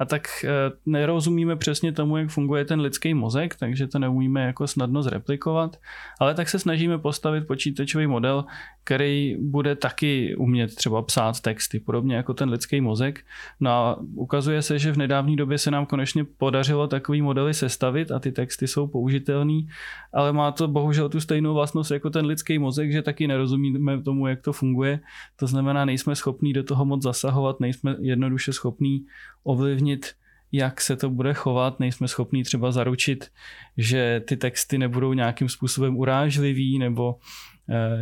a 0.00 0.04
tak 0.04 0.44
eh, 0.44 0.48
nerozumíme 0.86 1.56
přesně 1.56 1.92
tomu, 1.92 2.16
jak 2.16 2.30
funguje 2.30 2.64
ten 2.64 2.80
lidský 2.80 3.14
mozek, 3.14 3.56
takže 3.56 3.86
to 3.86 3.98
neumíme 3.98 4.46
jako 4.46 4.66
snadno 4.66 5.02
zreplikovat, 5.02 5.76
ale 6.20 6.34
tak 6.34 6.48
se 6.48 6.58
snažíme 6.58 6.98
postavit 6.98 7.46
počítačový 7.46 8.06
model, 8.06 8.44
který 8.90 9.36
bude 9.40 9.76
taky 9.76 10.36
umět 10.36 10.74
třeba 10.74 11.02
psát 11.02 11.40
texty, 11.40 11.80
podobně 11.80 12.16
jako 12.16 12.34
ten 12.34 12.50
lidský 12.50 12.80
mozek. 12.80 13.24
No 13.60 13.70
a 13.70 14.00
ukazuje 14.14 14.62
se, 14.62 14.78
že 14.78 14.92
v 14.92 14.96
nedávné 14.96 15.36
době 15.36 15.58
se 15.58 15.70
nám 15.70 15.86
konečně 15.86 16.24
podařilo 16.24 16.88
takový 16.88 17.22
modely 17.22 17.54
sestavit 17.54 18.10
a 18.10 18.18
ty 18.18 18.32
texty 18.32 18.68
jsou 18.68 18.86
použitelný, 18.86 19.68
ale 20.12 20.32
má 20.32 20.52
to 20.52 20.68
bohužel 20.68 21.08
tu 21.08 21.20
stejnou 21.20 21.54
vlastnost 21.54 21.90
jako 21.90 22.10
ten 22.10 22.26
lidský 22.26 22.58
mozek, 22.58 22.92
že 22.92 23.02
taky 23.02 23.26
nerozumíme 23.26 24.02
tomu, 24.02 24.26
jak 24.26 24.42
to 24.42 24.52
funguje. 24.52 25.00
To 25.36 25.46
znamená, 25.46 25.84
nejsme 25.84 26.16
schopní 26.16 26.52
do 26.52 26.62
toho 26.62 26.84
moc 26.84 27.02
zasahovat, 27.02 27.60
nejsme 27.60 27.96
jednoduše 28.00 28.52
schopní 28.52 29.06
ovlivnit 29.44 30.06
jak 30.52 30.80
se 30.80 30.96
to 30.96 31.10
bude 31.10 31.34
chovat, 31.34 31.80
nejsme 31.80 32.08
schopní 32.08 32.42
třeba 32.42 32.72
zaručit, 32.72 33.30
že 33.76 34.22
ty 34.26 34.36
texty 34.36 34.78
nebudou 34.78 35.12
nějakým 35.12 35.48
způsobem 35.48 35.96
urážlivý 35.96 36.78
nebo 36.78 37.16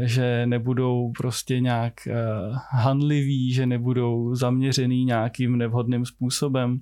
že 0.01 0.47
nebudou 0.47 1.13
prostě 1.19 1.61
nějak 1.61 2.07
eh, 2.07 2.15
handliví, 2.71 3.53
že 3.53 3.67
nebudou 3.67 4.35
zaměřený 4.35 5.05
nějakým 5.05 5.59
nevhodným 5.59 6.07
způsobem. 6.07 6.81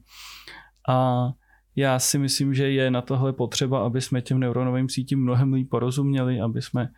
A 0.88 1.28
já 1.76 1.98
si 1.98 2.18
myslím, 2.18 2.54
že 2.54 2.70
je 2.70 2.90
na 2.90 3.02
tohle 3.02 3.32
potřeba, 3.32 3.86
aby 3.86 4.00
jsme 4.00 4.22
těm 4.22 4.40
neuronovým 4.40 4.88
sítím 4.88 5.22
mnohem 5.22 5.52
líp 5.52 5.70
porozuměli, 5.70 6.40
aby 6.40 6.62
jsme 6.62 6.88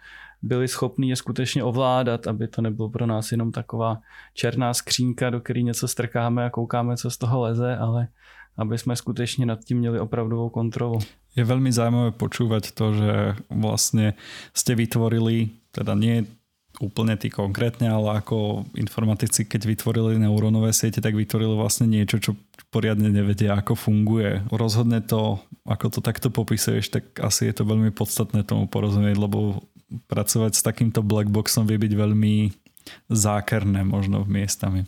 byli 0.43 0.69
schopni 0.69 1.09
je 1.11 1.17
skutečně 1.17 1.65
ovládat, 1.65 2.27
aby 2.27 2.49
to 2.49 2.63
nebylo 2.63 2.89
pro 2.89 3.07
nás 3.07 3.33
jenom 3.33 3.53
taková 3.53 3.99
černá 4.35 4.75
skřínka, 4.75 5.31
do 5.31 5.41
které 5.41 5.63
něco 5.63 5.89
strkáme 5.89 6.45
a 6.45 6.51
koukáme, 6.51 6.97
co 6.97 7.11
z 7.11 7.19
toho 7.19 7.41
leze, 7.41 7.77
ale 7.77 8.09
aby 8.59 8.79
jsme 8.79 8.97
skutečně 8.97 9.47
nad 9.47 9.65
tím 9.65 9.79
měli 9.79 10.01
opravdovou 10.01 10.49
kontrolu. 10.51 10.99
Je 11.39 11.47
veľmi 11.47 11.71
zaujímavé 11.71 12.11
počúvať 12.19 12.75
to, 12.75 12.99
že 12.99 13.11
vlastne 13.47 14.19
ste 14.51 14.75
vytvorili, 14.75 15.58
teda 15.73 15.95
nie 15.95 16.25
úplne 16.79 17.19
ty 17.19 17.27
konkrétne, 17.33 17.91
ale 17.91 18.23
ako 18.23 18.69
informatici, 18.79 19.49
keď 19.49 19.67
vytvorili 19.67 20.21
neurónové 20.21 20.71
siete, 20.71 21.03
tak 21.03 21.17
vytvorili 21.19 21.59
vlastne 21.59 21.91
niečo, 21.91 22.23
čo 22.23 22.39
poriadne 22.71 23.11
nevedia, 23.11 23.59
ako 23.59 23.75
funguje. 23.75 24.47
Rozhodne 24.53 25.03
to, 25.03 25.43
ako 25.67 25.99
to 25.99 26.01
takto 26.05 26.29
popisuješ, 26.31 26.93
tak 26.93 27.05
asi 27.19 27.51
je 27.51 27.55
to 27.57 27.65
veľmi 27.67 27.91
podstatné 27.91 28.47
tomu 28.47 28.71
porozumieť, 28.71 29.17
lebo 29.19 29.65
pracovať 30.07 30.53
s 30.55 30.63
takýmto 30.63 31.01
blackboxom 31.03 31.67
vie 31.67 31.81
byť 31.81 31.93
veľmi 31.97 32.35
zákerné 33.11 33.83
možno 33.83 34.23
v 34.23 34.39
miestami. 34.39 34.81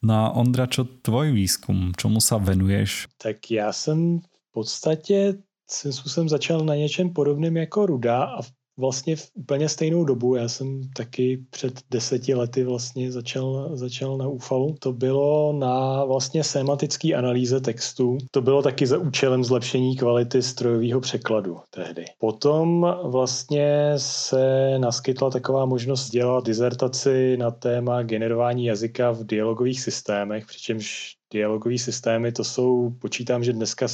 No 0.00 0.12
a 0.12 0.24
Ondra, 0.32 0.66
čo 0.66 0.84
tvoj 0.84 1.32
výzkum? 1.32 1.92
Čomu 1.96 2.20
sa 2.24 2.40
venuješ? 2.40 3.08
Tak 3.20 3.50
já 3.50 3.72
jsem 3.72 4.20
v 4.20 4.52
podstatě 4.52 5.34
způsobem 5.70 6.28
začal 6.28 6.64
na 6.64 6.74
něčem 6.74 7.10
podobném 7.10 7.56
jako 7.56 7.86
Ruda 7.86 8.22
a 8.22 8.42
v 8.42 8.50
vlastně 8.80 9.16
v 9.16 9.30
úplně 9.34 9.68
stejnou 9.68 10.04
dobu. 10.04 10.34
Já 10.34 10.48
jsem 10.48 10.80
taky 10.96 11.44
před 11.50 11.80
deseti 11.90 12.34
lety 12.34 12.64
vlastně 12.64 13.12
začal, 13.12 13.70
začal 13.74 14.16
na 14.16 14.28
UFALu. 14.28 14.76
To 14.78 14.92
bylo 14.92 15.52
na 15.52 16.04
vlastně 16.04 16.44
semantické 16.44 17.14
analýze 17.14 17.60
textu. 17.60 18.18
To 18.30 18.40
bylo 18.40 18.62
taky 18.62 18.86
za 18.86 18.98
účelem 18.98 19.44
zlepšení 19.44 19.96
kvality 19.96 20.42
strojového 20.42 21.00
překladu 21.00 21.58
tehdy. 21.70 22.04
Potom 22.18 22.96
vlastně 23.04 23.92
se 23.96 24.78
naskytla 24.78 25.30
taková 25.30 25.66
možnost 25.66 26.10
dělat 26.10 26.44
dizertaci 26.44 27.36
na 27.36 27.50
téma 27.50 28.02
generování 28.02 28.64
jazyka 28.64 29.10
v 29.10 29.24
dialogových 29.24 29.80
systémech, 29.80 30.46
přičemž 30.46 31.16
dialogové 31.32 31.78
systémy 31.78 32.32
to 32.32 32.44
jsou, 32.44 32.90
počítám, 32.98 33.44
že 33.44 33.52
dneska 33.52 33.88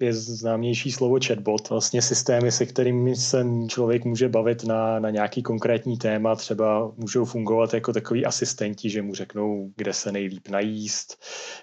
je 0.00 0.14
známější 0.14 0.92
slovo 0.92 1.18
chatbot, 1.26 1.70
vlastně 1.70 2.02
systémy, 2.02 2.52
se 2.52 2.66
kterými 2.66 3.16
se 3.16 3.46
člověk 3.68 4.04
může 4.04 4.28
bavit 4.28 4.64
na, 4.64 4.98
na 4.98 5.10
nějaký 5.10 5.42
konkrétní 5.42 5.96
téma, 5.96 6.34
třeba 6.34 6.92
můžou 6.96 7.24
fungovat 7.24 7.74
jako 7.74 7.92
takový 7.92 8.26
asistenti, 8.26 8.90
že 8.90 9.02
mu 9.02 9.14
řeknou, 9.14 9.70
kde 9.76 9.92
se 9.92 10.12
nejlíp 10.12 10.48
najíst, 10.48 11.18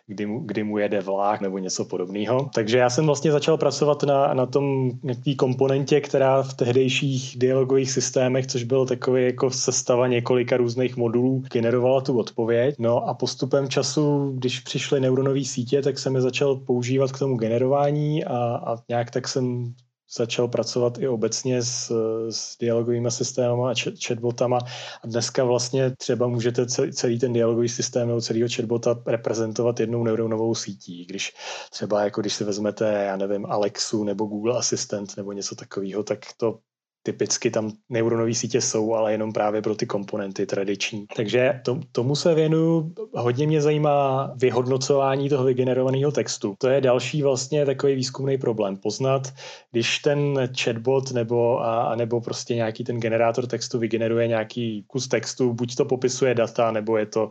kdy 0.07 0.25
mu, 0.25 0.39
kdy 0.39 0.63
mu 0.63 0.77
jede 0.77 1.01
vlák 1.01 1.41
nebo 1.41 1.57
něco 1.57 1.85
podobného. 1.85 2.49
Takže 2.53 2.77
já 2.77 2.89
jsem 2.89 3.05
vlastně 3.05 3.31
začal 3.31 3.57
pracovat 3.57 4.03
na, 4.03 4.33
na 4.33 4.45
tom 4.45 4.91
nějaký 5.03 5.35
komponentě, 5.35 6.01
která 6.01 6.43
v 6.43 6.53
tehdejších 6.53 7.35
dialogových 7.37 7.91
systémech, 7.91 8.47
což 8.47 8.63
byl 8.63 8.85
takový 8.85 9.25
jako 9.25 9.51
sestava 9.51 10.07
několika 10.07 10.57
různých 10.57 10.97
modulů, 10.97 11.43
generovala 11.51 12.01
tu 12.01 12.19
odpověď. 12.19 12.75
No 12.79 13.09
a 13.09 13.13
postupem 13.13 13.69
času, 13.69 14.31
když 14.37 14.59
přišly 14.59 14.99
neuronové 14.99 15.43
sítě, 15.43 15.81
tak 15.81 15.99
jsem 15.99 16.15
je 16.15 16.21
začal 16.21 16.55
používat 16.55 17.11
k 17.11 17.19
tomu 17.19 17.37
generování 17.37 18.26
a, 18.27 18.55
a 18.55 18.77
nějak 18.89 19.11
tak 19.11 19.27
jsem 19.27 19.73
začal 20.15 20.47
pracovat 20.47 20.97
i 20.97 21.07
obecně 21.07 21.61
s, 21.61 21.91
s 22.29 22.57
dialogovými 22.57 23.11
systémy 23.11 23.61
a 23.63 23.73
chatbotama. 24.07 24.57
A 25.03 25.07
dneska 25.07 25.43
vlastně 25.43 25.95
třeba 25.95 26.27
můžete 26.27 26.65
celý, 26.65 26.93
celý 26.93 27.19
ten 27.19 27.33
dialogový 27.33 27.69
systém 27.69 28.07
nebo 28.07 28.21
celého 28.21 28.49
chatbota 28.55 29.03
reprezentovat 29.05 29.79
jednou 29.79 30.03
neuronovou 30.03 30.55
sítí, 30.55 31.05
když 31.05 31.33
třeba 31.71 32.03
jako 32.03 32.21
když 32.21 32.33
si 32.33 32.43
vezmete, 32.43 32.93
já 32.93 33.17
nevím, 33.17 33.45
Alexu 33.45 34.03
nebo 34.03 34.25
Google 34.25 34.57
Assistant 34.57 35.17
nebo 35.17 35.31
něco 35.31 35.55
takového, 35.55 36.03
tak 36.03 36.19
to 36.37 36.59
typicky 37.07 37.51
tam 37.51 37.71
neuronové 37.89 38.33
sítě 38.33 38.61
jsou, 38.61 38.93
ale 38.93 39.11
jenom 39.11 39.33
právě 39.33 39.61
pro 39.61 39.75
ty 39.75 39.85
komponenty 39.85 40.45
tradiční. 40.45 41.05
Takže 41.15 41.61
to, 41.65 41.79
tomu 41.91 42.15
se 42.15 42.35
věnuju. 42.35 42.93
Hodně 43.15 43.47
mě 43.47 43.61
zajímá 43.61 44.27
vyhodnocování 44.35 45.29
toho 45.29 45.43
vygenerovaného 45.43 46.11
textu. 46.11 46.55
To 46.57 46.67
je 46.67 46.81
další 46.81 47.23
vlastně 47.23 47.65
takový 47.65 47.95
výzkumný 47.95 48.37
problém. 48.37 48.77
Poznat, 48.77 49.31
když 49.71 49.99
ten 49.99 50.49
chatbot 50.59 51.11
nebo, 51.11 51.63
a, 51.63 51.81
a 51.81 51.95
nebo 51.95 52.21
prostě 52.21 52.55
nějaký 52.55 52.83
ten 52.83 52.99
generátor 52.99 53.47
textu 53.47 53.79
vygeneruje 53.79 54.27
nějaký 54.27 54.83
kus 54.87 55.07
textu, 55.07 55.53
buď 55.53 55.75
to 55.75 55.85
popisuje 55.85 56.35
data, 56.35 56.71
nebo 56.71 56.97
je 56.97 57.05
to, 57.05 57.29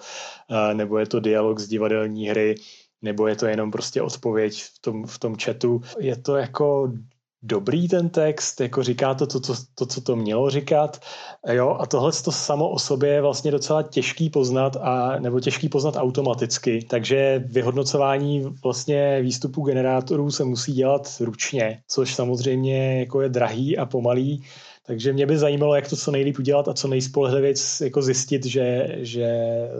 nebo 0.72 0.98
je 0.98 1.06
to 1.06 1.20
dialog 1.20 1.58
z 1.58 1.68
divadelní 1.68 2.28
hry, 2.28 2.54
nebo 3.02 3.26
je 3.26 3.36
to 3.36 3.46
jenom 3.46 3.70
prostě 3.70 4.02
odpověď 4.02 4.62
v 4.62 4.78
tom, 4.80 5.06
v 5.06 5.18
tom 5.18 5.36
chatu. 5.36 5.80
Je 6.00 6.16
to 6.16 6.36
jako 6.36 6.92
dobrý 7.46 7.88
ten 7.88 8.08
text, 8.08 8.60
jako 8.60 8.82
říká 8.82 9.14
to, 9.14 9.26
to, 9.26 9.40
to, 9.40 9.54
to 9.74 9.86
co 9.86 10.00
to 10.00 10.16
mělo 10.16 10.50
říkat. 10.50 11.00
Jo, 11.52 11.76
a 11.80 11.86
tohle 11.86 12.12
to 12.24 12.32
samo 12.32 12.68
o 12.68 12.78
sobě 12.78 13.10
je 13.10 13.22
vlastně 13.22 13.50
docela 13.50 13.82
těžký 13.82 14.30
poznat, 14.30 14.76
a, 14.80 15.18
nebo 15.18 15.40
těžký 15.40 15.68
poznat 15.68 15.96
automaticky. 15.96 16.86
Takže 16.90 17.44
vyhodnocování 17.46 18.44
vlastně 18.62 19.22
výstupů 19.22 19.62
generátorů 19.62 20.30
se 20.30 20.44
musí 20.44 20.72
dělat 20.72 21.16
ručně, 21.20 21.82
což 21.88 22.14
samozřejmě 22.14 23.00
jako 23.00 23.20
je 23.20 23.28
drahý 23.28 23.78
a 23.78 23.86
pomalý. 23.86 24.44
Takže 24.86 25.12
mě 25.12 25.26
by 25.26 25.38
zajímalo, 25.38 25.74
jak 25.74 25.88
to 25.88 25.96
co 25.96 26.10
nejlíp 26.10 26.38
udělat 26.38 26.68
a 26.68 26.74
co 26.74 26.88
nejspolehlivěji 26.88 27.54
jako 27.80 28.02
zjistit, 28.02 28.46
že, 28.46 28.96
že 28.96 29.28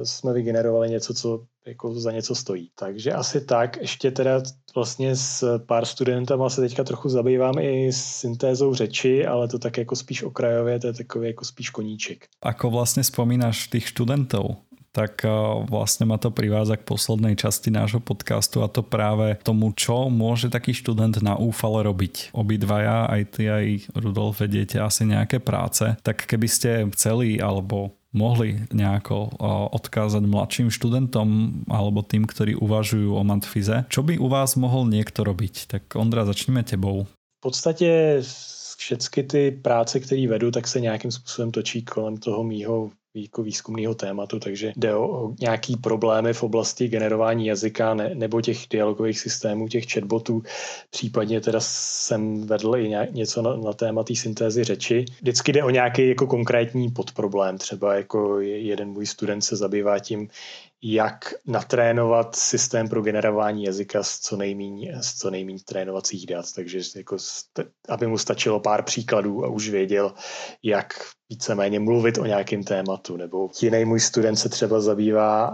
jsme 0.02 0.32
vygenerovali 0.32 0.90
něco, 0.90 1.14
co 1.14 1.44
jako 1.66 2.00
za 2.00 2.12
něco 2.12 2.34
stojí. 2.34 2.70
Takže 2.78 3.12
asi 3.12 3.40
tak. 3.40 3.76
Ještě 3.76 4.10
teda 4.10 4.42
vlastně 4.74 5.16
s 5.16 5.58
pár 5.58 5.84
studentama 5.84 6.50
se 6.50 6.60
teďka 6.60 6.84
trochu 6.84 7.08
zabývám 7.08 7.58
i 7.58 7.92
syntézou 7.92 8.74
řeči, 8.74 9.26
ale 9.26 9.48
to 9.48 9.58
tak 9.58 9.78
jako 9.78 9.96
spíš 9.96 10.22
okrajově, 10.22 10.80
to 10.80 10.86
je 10.86 10.92
takový 10.92 11.26
jako 11.26 11.44
spíš 11.44 11.70
koníček. 11.70 12.26
Ako 12.42 12.70
vlastně 12.70 13.02
vzpomínáš 13.02 13.68
těch 13.68 13.88
studentů? 13.88 14.56
Tak 14.96 15.20
vlastne 15.68 16.08
ma 16.08 16.16
to 16.16 16.32
privádza 16.32 16.80
k 16.80 16.88
poslednej 16.88 17.36
časti 17.36 17.68
nášho 17.68 18.00
podcastu 18.00 18.64
a 18.64 18.72
to 18.72 18.80
práve 18.80 19.36
tomu, 19.44 19.76
čo 19.76 20.08
môže 20.08 20.48
taký 20.48 20.72
študent 20.72 21.20
na 21.20 21.36
úfale 21.36 21.84
robiť. 21.84 22.32
Obidvaja, 22.32 23.04
aj 23.12 23.22
ty, 23.36 23.52
aj 23.52 23.66
Rudolf, 23.92 24.40
vediete 24.40 24.80
asi 24.80 25.04
nejaké 25.04 25.36
práce, 25.36 25.84
tak 26.00 26.24
keby 26.24 26.48
ste 26.48 26.70
chceli 26.96 27.36
alebo 27.36 27.92
mohli 28.16 28.64
nejako 28.72 29.36
odkázať 29.76 30.24
mladším 30.24 30.72
študentom 30.72 31.60
alebo 31.68 32.00
tým, 32.00 32.24
ktorí 32.24 32.56
uvažujú 32.56 33.12
o 33.12 33.20
matfize. 33.20 33.84
Čo 33.92 34.00
by 34.00 34.16
u 34.16 34.32
vás 34.32 34.56
mohol 34.56 34.88
niekto 34.88 35.20
robiť? 35.20 35.68
Tak 35.68 35.82
Ondra, 36.00 36.24
začneme 36.24 36.64
tebou. 36.64 37.04
V 37.36 37.52
podstatě 37.52 38.22
všechny 38.76 39.22
ty 39.22 39.50
práce, 39.50 40.00
které 40.00 40.28
vedu, 40.28 40.50
tak 40.50 40.66
se 40.68 40.80
nějakým 40.80 41.10
způsobem 41.10 41.50
točí 41.50 41.82
kolem 41.82 42.16
toho 42.16 42.44
mýho 42.44 42.90
jako 43.22 43.42
výzkumného 43.42 43.94
tématu, 43.94 44.40
takže 44.40 44.72
jde 44.76 44.94
o, 44.94 45.08
o 45.08 45.34
nějaký 45.40 45.76
problémy 45.76 46.32
v 46.32 46.42
oblasti 46.42 46.88
generování 46.88 47.46
jazyka 47.46 47.94
ne, 47.94 48.10
nebo 48.14 48.40
těch 48.40 48.58
dialogových 48.70 49.20
systémů, 49.20 49.68
těch 49.68 49.92
chatbotů. 49.92 50.42
Případně 50.90 51.40
teda 51.40 51.58
jsem 51.60 52.46
vedl 52.46 52.76
i 52.76 52.88
ně, 52.88 53.08
něco 53.10 53.42
na, 53.42 53.56
na 53.56 53.72
téma 53.72 54.04
té 54.04 54.14
syntézy 54.14 54.64
řeči. 54.64 55.04
Vždycky 55.20 55.52
jde 55.52 55.64
o 55.64 55.70
nějaký 55.70 56.08
jako 56.08 56.26
konkrétní 56.26 56.90
podproblém. 56.90 57.58
Třeba 57.58 57.94
jako 57.94 58.40
jeden 58.40 58.88
můj 58.88 59.06
student 59.06 59.44
se 59.44 59.56
zabývá 59.56 59.98
tím, 59.98 60.28
jak 60.92 61.34
natrénovat 61.46 62.36
systém 62.36 62.88
pro 62.88 63.02
generování 63.02 63.64
jazyka 63.64 64.02
s 64.02 64.18
co 64.18 64.36
nejméně, 64.36 64.96
s 65.00 65.14
co 65.14 65.30
nejméně 65.30 65.58
trénovacích 65.64 66.26
dat. 66.26 66.46
Takže 66.54 66.80
jako, 66.96 67.16
aby 67.88 68.06
mu 68.06 68.18
stačilo 68.18 68.60
pár 68.60 68.82
příkladů 68.82 69.44
a 69.44 69.48
už 69.48 69.68
věděl, 69.68 70.14
jak 70.62 70.94
víceméně 71.28 71.80
mluvit 71.80 72.18
o 72.18 72.26
nějakém 72.26 72.64
tématu. 72.64 73.16
Nebo 73.16 73.48
jiný 73.62 73.84
můj 73.84 74.00
student 74.00 74.38
se 74.38 74.48
třeba 74.48 74.80
zabývá 74.80 75.52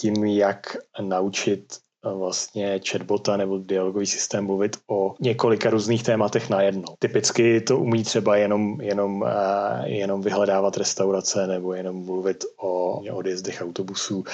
tím, 0.00 0.24
jak 0.24 0.76
naučit 1.00 1.85
vlastně 2.14 2.80
chatbota 2.90 3.36
nebo 3.36 3.58
dialogový 3.58 4.06
systém 4.06 4.44
mluvit 4.44 4.76
o 4.90 5.14
několika 5.20 5.70
různých 5.70 6.02
tématech 6.02 6.50
najednou. 6.50 6.94
Typicky 6.98 7.60
to 7.60 7.78
umí 7.78 8.04
třeba 8.04 8.36
jenom, 8.36 8.80
jenom, 8.80 9.24
jenom 9.84 10.22
vyhledávat 10.22 10.76
restaurace 10.76 11.46
nebo 11.46 11.72
jenom 11.72 12.04
mluvit 12.04 12.44
o 12.56 13.00
odjezdech 13.12 13.62
autobusů 13.62 14.24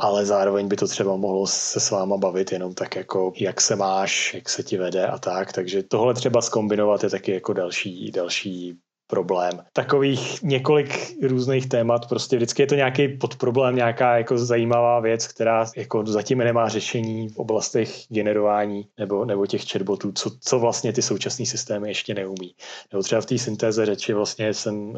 ale 0.00 0.26
zároveň 0.26 0.68
by 0.68 0.76
to 0.76 0.88
třeba 0.88 1.16
mohlo 1.16 1.46
se 1.46 1.80
s 1.80 1.90
váma 1.90 2.16
bavit 2.16 2.52
jenom 2.52 2.74
tak 2.74 2.96
jako 2.96 3.32
jak 3.36 3.60
se 3.60 3.76
máš, 3.76 4.34
jak 4.34 4.48
se 4.48 4.62
ti 4.62 4.76
vede 4.76 5.06
a 5.06 5.18
tak, 5.18 5.52
takže 5.52 5.82
tohle 5.82 6.14
třeba 6.14 6.42
skombinovat 6.42 7.02
je 7.02 7.10
taky 7.10 7.32
jako 7.32 7.52
další, 7.52 8.10
další 8.10 8.78
problém. 9.08 9.60
Takových 9.72 10.42
několik 10.42 11.14
různých 11.22 11.68
témat, 11.68 12.08
prostě 12.08 12.36
vždycky 12.36 12.62
je 12.62 12.66
to 12.66 12.74
nějaký 12.74 13.08
podproblém, 13.08 13.76
nějaká 13.76 14.18
jako 14.18 14.38
zajímavá 14.38 15.00
věc, 15.00 15.26
která 15.26 15.66
jako 15.76 16.06
zatím 16.06 16.38
nemá 16.38 16.68
řešení 16.68 17.28
v 17.28 17.36
oblastech 17.36 17.90
generování 18.08 18.86
nebo, 18.98 19.24
nebo 19.24 19.46
těch 19.46 19.64
chatbotů, 19.70 20.12
co, 20.12 20.30
co 20.40 20.58
vlastně 20.58 20.92
ty 20.92 21.02
současné 21.02 21.46
systémy 21.46 21.88
ještě 21.88 22.14
neumí. 22.14 22.54
Nebo 22.92 23.02
třeba 23.02 23.20
v 23.20 23.26
té 23.26 23.38
syntéze 23.38 23.86
řeči 23.86 24.12
vlastně 24.12 24.54
jsem 24.54 24.88
uh, 24.88 24.96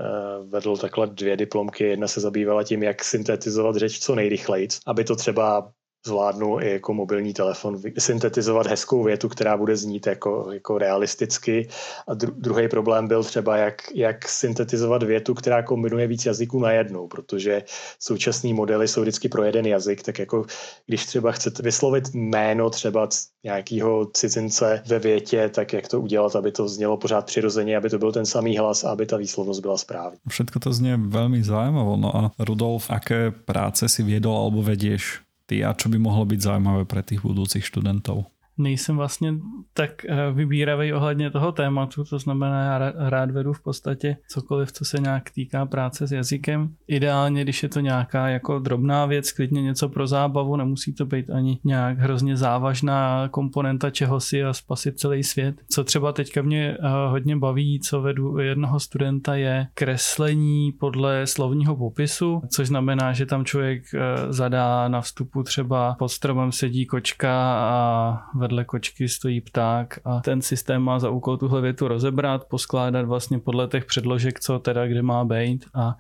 vedl 0.48 0.76
takhle 0.76 1.06
dvě 1.06 1.36
diplomky, 1.36 1.84
jedna 1.84 2.08
se 2.08 2.20
zabývala 2.20 2.64
tím, 2.64 2.82
jak 2.82 3.04
syntetizovat 3.04 3.76
řeč 3.76 3.98
co 3.98 4.14
nejrychleji, 4.14 4.68
aby 4.86 5.04
to 5.04 5.16
třeba 5.16 5.72
zvládnu 6.06 6.60
i 6.60 6.70
jako 6.70 6.94
mobilní 6.94 7.34
telefon 7.34 7.80
syntetizovat 7.98 8.66
hezkou 8.66 9.04
větu, 9.04 9.28
která 9.28 9.56
bude 9.56 9.76
znít 9.76 10.06
jako, 10.06 10.48
jako 10.52 10.78
realisticky. 10.78 11.68
A 12.08 12.14
dru, 12.14 12.32
druhý 12.36 12.68
problém 12.68 13.08
byl 13.08 13.24
třeba, 13.24 13.56
jak, 13.56 13.82
jak 13.94 14.28
syntetizovat 14.28 15.02
větu, 15.02 15.34
která 15.34 15.62
kombinuje 15.62 16.06
víc 16.06 16.26
jazyků 16.26 16.60
najednou, 16.60 17.08
protože 17.08 17.62
současné 18.00 18.54
modely 18.54 18.88
jsou 18.88 19.00
vždycky 19.00 19.28
pro 19.28 19.44
jeden 19.44 19.66
jazyk, 19.66 20.02
tak 20.02 20.18
jako 20.18 20.46
když 20.86 21.06
třeba 21.06 21.32
chcete 21.32 21.62
vyslovit 21.62 22.14
jméno 22.14 22.70
třeba 22.70 23.08
nějakého 23.44 24.06
cizince 24.06 24.82
ve 24.86 24.98
větě, 24.98 25.48
tak 25.48 25.72
jak 25.72 25.88
to 25.88 26.00
udělat, 26.00 26.36
aby 26.36 26.52
to 26.52 26.68
znělo 26.68 26.96
pořád 26.96 27.26
přirozeně, 27.26 27.76
aby 27.76 27.90
to 27.90 27.98
byl 27.98 28.12
ten 28.12 28.26
samý 28.26 28.58
hlas 28.58 28.84
a 28.84 28.90
aby 28.90 29.06
ta 29.06 29.16
výslovnost 29.16 29.60
byla 29.60 29.76
správně. 29.76 30.18
Všetko 30.28 30.58
to 30.58 30.72
znie 30.72 30.96
velmi 30.96 31.42
zajímavé. 31.42 31.96
No 31.96 32.16
a 32.16 32.30
Rudolf, 32.38 32.90
aké 32.90 33.30
práce 33.30 33.88
si 33.88 34.02
viedol 34.02 34.36
alebo 34.36 34.62
vedieš 34.62 35.20
ty 35.50 35.66
a 35.66 35.74
čo 35.74 35.90
by 35.90 35.98
mohlo 35.98 36.22
byť 36.30 36.38
zaujímavé 36.38 36.86
pre 36.86 37.02
tých 37.02 37.26
budúcich 37.26 37.66
študentov? 37.66 38.30
Nejsem 38.58 38.96
vlastně 38.96 39.34
tak 39.72 40.04
eh, 40.04 40.32
vybíravý 40.32 40.92
ohledně 40.92 41.30
toho 41.30 41.52
tématu, 41.52 42.04
to 42.04 42.18
znamená, 42.18 42.62
já 42.62 42.92
rád 43.08 43.30
vedu 43.30 43.52
v 43.52 43.62
podstatě 43.62 44.16
cokoliv, 44.28 44.72
co 44.72 44.84
se 44.84 44.98
nějak 44.98 45.30
týká 45.30 45.66
práce 45.66 46.06
s 46.06 46.12
jazykem. 46.12 46.74
Ideálně, 46.86 47.42
když 47.42 47.62
je 47.62 47.68
to 47.68 47.80
nějaká 47.80 48.28
jako 48.28 48.58
drobná 48.58 49.06
věc, 49.06 49.32
klidně 49.32 49.62
něco 49.62 49.88
pro 49.88 50.06
zábavu, 50.06 50.56
nemusí 50.56 50.94
to 50.94 51.06
být 51.06 51.30
ani 51.30 51.58
nějak 51.64 51.98
hrozně 51.98 52.36
závažná 52.36 53.28
komponenta 53.28 53.90
čehosi 53.90 54.44
a 54.44 54.52
spasit 54.52 54.98
celý 54.98 55.22
svět. 55.22 55.54
Co 55.70 55.84
třeba 55.84 56.12
teďka 56.12 56.42
mě 56.42 56.76
eh, 56.80 56.88
hodně 57.08 57.36
baví, 57.36 57.80
co 57.80 58.00
vedu 58.02 58.38
jednoho 58.38 58.80
studenta, 58.80 59.34
je 59.34 59.66
kreslení 59.74 60.72
podle 60.72 61.26
slovního 61.26 61.76
popisu, 61.76 62.42
což 62.52 62.68
znamená, 62.68 63.12
že 63.12 63.26
tam 63.26 63.44
člověk 63.44 63.82
eh, 63.94 64.32
zadá 64.32 64.88
na 64.88 65.00
vstupu 65.00 65.42
třeba 65.42 65.96
pod 65.98 66.08
stromem 66.08 66.52
sedí 66.52 66.86
kočka 66.86 67.32
a 67.60 68.18
kočky 68.64 69.08
stojí 69.08 69.40
pták 69.40 70.00
a 70.04 70.20
ten 70.20 70.42
systém 70.42 70.82
má 70.82 70.98
za 70.98 71.10
úkol 71.10 71.36
tuhle 71.36 71.60
větu 71.60 71.88
rozebrat, 71.88 72.44
poskládat 72.44 73.06
vlastně 73.06 73.38
podle 73.38 73.68
těch 73.68 73.84
předložek, 73.84 74.40
co 74.40 74.58
teda 74.58 74.86
kde 74.86 75.02
má 75.02 75.24
být 75.24 75.64
a 75.74 75.96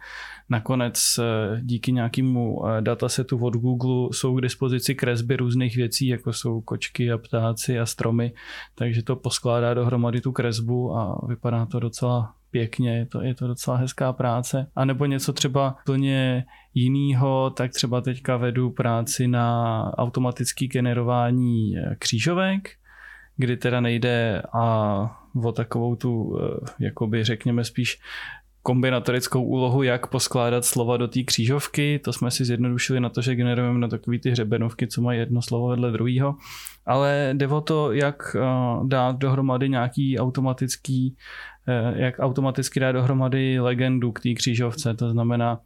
nakonec 0.48 1.18
eh, 1.18 1.60
díky 1.60 1.92
nějakému 1.92 2.66
eh, 2.66 2.82
datasetu 2.82 3.38
od 3.38 3.54
Google 3.54 4.08
jsou 4.12 4.36
k 4.36 4.40
dispozici 4.40 4.94
kresby 4.94 5.36
různých 5.36 5.76
věcí, 5.76 6.06
jako 6.06 6.32
jsou 6.32 6.60
kočky 6.60 7.12
a 7.12 7.18
ptáci 7.18 7.78
a 7.78 7.86
stromy, 7.86 8.32
takže 8.74 9.02
to 9.02 9.16
poskládá 9.16 9.74
dohromady 9.74 10.20
tu 10.20 10.32
kresbu 10.32 10.96
a 10.96 11.26
vypadá 11.28 11.66
to 11.66 11.80
docela 11.80 12.34
pěkně, 12.50 12.96
je 12.98 13.06
to, 13.06 13.22
je 13.22 13.34
to 13.34 13.46
docela 13.46 13.76
hezká 13.76 14.12
práce. 14.12 14.66
A 14.76 14.84
nebo 14.84 15.06
něco 15.06 15.32
třeba 15.32 15.76
plně 15.86 16.44
jinýho, 16.74 17.50
tak 17.50 17.70
třeba 17.70 18.00
teďka 18.00 18.36
vedu 18.36 18.70
práci 18.70 19.28
na 19.28 19.84
automatické 19.98 20.66
generování 20.66 21.78
eh, 21.78 21.96
křížovek, 21.98 22.68
kdy 23.36 23.56
teda 23.56 23.80
nejde 23.80 24.42
a 24.52 25.16
o 25.44 25.52
takovou 25.52 25.96
tu, 25.96 26.38
eh, 26.38 26.84
jakoby 26.84 27.24
řekněme 27.24 27.64
spíš 27.64 27.98
kombinatorickou 28.62 29.42
úlohu, 29.42 29.82
jak 29.82 30.06
poskládat 30.06 30.64
slova 30.64 30.96
do 30.96 31.08
té 31.08 31.22
křížovky. 31.22 31.98
To 31.98 32.12
jsme 32.12 32.30
si 32.30 32.44
zjednodušili 32.44 33.00
na 33.00 33.08
to, 33.08 33.22
že 33.22 33.34
generujeme 33.34 33.78
na 33.78 33.88
takové 33.88 34.18
ty 34.18 34.30
hřebenovky, 34.30 34.86
co 34.86 35.02
mají 35.02 35.18
jedno 35.18 35.42
slovo 35.42 35.68
vedle 35.68 35.92
druhého. 35.92 36.34
Ale 36.86 37.30
jde 37.34 37.48
o 37.48 37.60
to, 37.60 37.92
jak 37.92 38.36
eh, 38.36 38.40
dát 38.86 39.16
dohromady 39.16 39.68
nějaký 39.68 40.18
automatický, 40.18 41.16
jak 41.94 42.18
automaticky 42.18 42.80
dát 42.80 42.92
dohromady 42.92 43.60
legendu 43.60 44.12
k 44.12 44.20
té 44.20 44.34
křížovce. 44.34 44.94
To 44.94 45.10
znamená, 45.10 45.60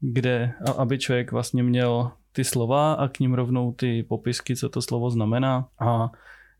kde, 0.00 0.52
aby 0.78 0.98
člověk 0.98 1.32
vlastně 1.32 1.62
měl 1.62 2.10
ty 2.32 2.44
slova 2.44 2.92
a 2.92 3.08
k 3.08 3.20
ním 3.20 3.34
rovnou 3.34 3.72
ty 3.72 4.02
popisky, 4.02 4.56
co 4.56 4.68
to 4.68 4.82
slovo 4.82 5.10
znamená 5.10 5.68
a 5.80 6.10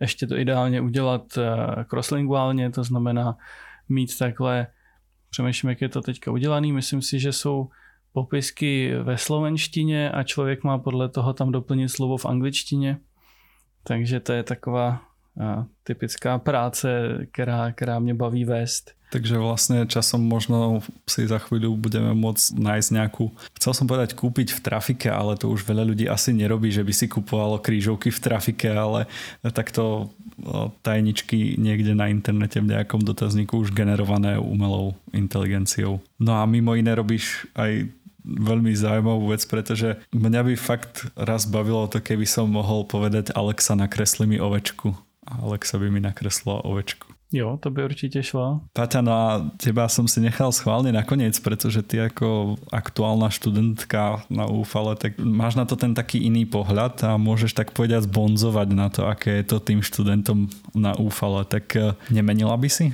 ještě 0.00 0.26
to 0.26 0.36
ideálně 0.36 0.80
udělat 0.80 1.38
eh, 1.38 1.84
crosslinguálně, 1.84 2.70
to 2.70 2.84
znamená 2.84 3.36
mít 3.88 4.18
takhle, 4.18 4.66
přemýšlím, 5.30 5.70
jak 5.70 5.80
je 5.80 5.88
to 5.88 6.00
teďka 6.00 6.30
udělaný, 6.30 6.72
myslím 6.72 7.02
si, 7.02 7.20
že 7.20 7.32
jsou 7.32 7.68
popisky 8.12 8.94
ve 9.02 9.18
slovenštině 9.18 10.10
a 10.10 10.22
člověk 10.22 10.64
má 10.64 10.78
podle 10.78 11.08
toho 11.08 11.32
tam 11.32 11.52
doplnit 11.52 11.88
slovo 11.88 12.16
v 12.16 12.26
angličtině, 12.26 12.98
takže 13.84 14.20
to 14.20 14.32
je 14.32 14.42
taková 14.42 15.09
typická 15.84 16.38
práce, 16.38 17.18
která, 17.32 17.72
která 17.72 17.98
mě 17.98 18.14
baví 18.14 18.44
vést. 18.44 18.92
Takže 19.10 19.42
vlastne 19.42 19.90
časom 19.90 20.22
možno 20.22 20.86
si 21.02 21.26
za 21.26 21.42
chvíľu 21.42 21.74
budeme 21.74 22.14
môcť 22.14 22.54
nájsť 22.54 22.88
nejakú, 22.94 23.34
chcel 23.58 23.74
som 23.74 23.90
povedať 23.90 24.14
kúpiť 24.14 24.54
v 24.54 24.62
trafike, 24.62 25.10
ale 25.10 25.34
to 25.34 25.50
už 25.50 25.66
veľa 25.66 25.82
ľudí 25.82 26.06
asi 26.06 26.30
nerobí, 26.30 26.70
že 26.70 26.86
by 26.86 26.94
si 26.94 27.10
kupovalo 27.10 27.58
krížovky 27.58 28.14
v 28.14 28.22
trafike, 28.22 28.70
ale 28.70 29.10
takto 29.42 30.14
tajničky 30.86 31.58
niekde 31.58 31.98
na 31.98 32.06
internete 32.06 32.62
v 32.62 32.70
nejakom 32.70 33.02
dotazníku 33.02 33.58
už 33.66 33.74
generované 33.74 34.38
umelou 34.38 34.94
inteligenciou. 35.10 35.98
No 36.22 36.38
a 36.38 36.46
mimo 36.46 36.78
iné 36.78 36.94
robíš 36.94 37.50
aj 37.58 37.90
veľmi 38.22 38.70
zaujímavú 38.78 39.34
vec, 39.34 39.42
pretože 39.50 39.98
mňa 40.14 40.40
by 40.46 40.54
fakt 40.54 41.10
raz 41.18 41.50
bavilo 41.50 41.90
to, 41.90 41.98
keby 41.98 42.30
som 42.30 42.46
mohol 42.46 42.86
povedať 42.86 43.34
Alexa 43.34 43.74
nakresli 43.74 44.30
mi 44.30 44.38
ovečku. 44.38 44.94
A 45.28 45.44
Alexa 45.44 45.76
by 45.76 45.92
mi 45.92 46.00
nakreslila 46.00 46.64
ovečku. 46.64 47.12
Jo, 47.30 47.54
to 47.62 47.70
by 47.70 47.86
určite 47.86 48.26
šlo. 48.26 48.66
Paťa, 48.74 49.06
no 49.06 49.12
a 49.14 49.26
teba 49.54 49.86
som 49.86 50.10
si 50.10 50.18
nechal 50.18 50.50
schválne 50.50 50.90
nakoniec, 50.90 51.38
pretože 51.38 51.86
ty 51.86 52.02
ako 52.02 52.58
aktuálna 52.74 53.30
študentka 53.30 54.26
na 54.26 54.50
UFALE, 54.50 54.98
tak 54.98 55.14
máš 55.22 55.54
na 55.54 55.62
to 55.62 55.78
ten 55.78 55.94
taký 55.94 56.26
iný 56.26 56.42
pohľad 56.42 56.98
a 57.06 57.14
môžeš 57.22 57.54
tak 57.54 57.70
povedať 57.70 58.10
zbonzovať 58.10 58.68
na 58.74 58.90
to, 58.90 59.06
aké 59.06 59.38
je 59.40 59.46
to 59.46 59.62
tým 59.62 59.78
študentom 59.78 60.50
na 60.74 60.98
UFALE. 60.98 61.46
Tak 61.46 61.64
eh, 61.78 61.94
nemenila 62.10 62.58
by 62.58 62.66
si? 62.66 62.90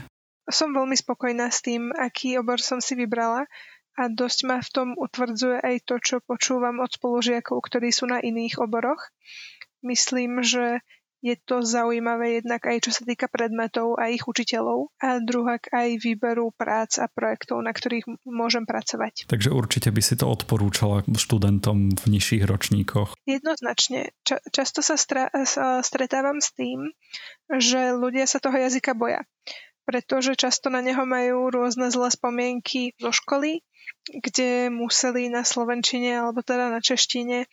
Som 0.53 0.77
veľmi 0.77 0.95
spokojná 1.01 1.49
s 1.49 1.65
tým, 1.65 1.89
aký 1.97 2.37
obor 2.37 2.61
som 2.61 2.85
si 2.85 2.93
vybrala 2.93 3.49
a 3.97 4.03
dosť 4.13 4.39
ma 4.45 4.61
v 4.61 4.69
tom 4.69 4.89
utvrdzuje 5.01 5.65
aj 5.65 5.77
to, 5.89 5.97
čo 5.97 6.21
počúvam 6.21 6.85
od 6.85 6.93
spolužiakov, 6.93 7.57
ktorí 7.65 7.89
sú 7.89 8.05
na 8.05 8.21
iných 8.21 8.61
oboroch. 8.61 9.01
Myslím, 9.81 10.45
že 10.45 10.85
je 11.27 11.35
to 11.43 11.67
zaujímavé 11.67 12.39
jednak 12.39 12.63
aj 12.63 12.87
čo 12.87 12.95
sa 12.95 13.03
týka 13.03 13.27
predmetov 13.27 13.99
a 13.99 14.07
ich 14.15 14.23
učiteľov 14.23 14.95
a 15.03 15.19
druhak 15.19 15.67
aj 15.75 15.99
výberu 15.99 16.55
prác 16.55 17.03
a 17.03 17.11
projektov, 17.11 17.67
na 17.67 17.75
ktorých 17.75 18.07
môžem 18.23 18.63
pracovať. 18.63 19.27
Takže 19.27 19.51
určite 19.51 19.91
by 19.91 20.03
si 20.03 20.15
to 20.15 20.31
odporúčala 20.31 21.03
študentom 21.11 21.99
v 21.99 22.05
nižších 22.07 22.47
ročníkoch? 22.47 23.19
Jednoznačne. 23.27 24.15
Ča- 24.23 24.43
často 24.55 24.87
sa 24.87 24.95
stra- 24.95 25.35
stretávam 25.83 26.39
s 26.39 26.55
tým, 26.55 26.95
že 27.51 27.91
ľudia 27.91 28.31
sa 28.31 28.39
toho 28.39 28.55
jazyka 28.55 28.95
boja 28.95 29.27
pretože 29.87 30.35
často 30.35 30.67
na 30.67 30.83
neho 30.83 31.07
majú 31.07 31.47
rôzne 31.47 31.95
zlé 31.95 32.11
spomienky 32.11 32.99
zo 32.99 33.15
školy, 33.15 33.63
kde 34.11 34.67
museli 34.75 35.31
na 35.31 35.47
slovenčine 35.47 36.27
alebo 36.27 36.43
teda 36.43 36.75
na 36.75 36.83
češtine 36.83 37.47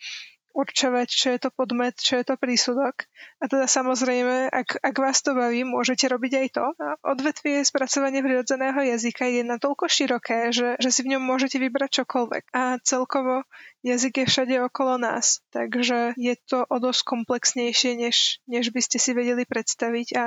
určovať, 0.54 1.08
čo 1.10 1.26
je 1.34 1.38
to 1.42 1.50
podmet, 1.50 1.98
čo 1.98 2.22
je 2.22 2.24
to 2.30 2.38
prísudok. 2.38 3.10
A 3.42 3.50
teda 3.50 3.66
samozrejme, 3.66 4.48
ak, 4.54 4.78
ak 4.78 4.96
vás 4.96 5.20
to 5.20 5.34
baví, 5.34 5.66
môžete 5.66 6.06
robiť 6.06 6.32
aj 6.38 6.48
to. 6.54 6.66
A 6.78 6.88
odvetvie 7.02 7.66
spracovania 7.66 8.22
prirodzeného 8.22 8.78
jazyka 8.78 9.26
je 9.26 9.42
natoľko 9.42 9.90
široké, 9.90 10.54
že, 10.54 10.78
že 10.78 10.88
si 10.94 11.02
v 11.02 11.18
ňom 11.18 11.22
môžete 11.26 11.58
vybrať 11.58 12.06
čokoľvek. 12.06 12.54
A 12.54 12.78
celkovo 12.86 13.42
jazyk 13.82 14.24
je 14.24 14.26
všade 14.30 14.54
okolo 14.62 14.96
nás, 14.96 15.42
takže 15.50 16.14
je 16.14 16.34
to 16.46 16.62
o 16.64 16.76
dosť 16.78 17.02
komplexnejšie, 17.04 17.98
než, 17.98 18.40
než 18.46 18.70
by 18.70 18.80
ste 18.80 19.02
si 19.02 19.10
vedeli 19.12 19.42
predstaviť 19.44 20.08
a 20.16 20.24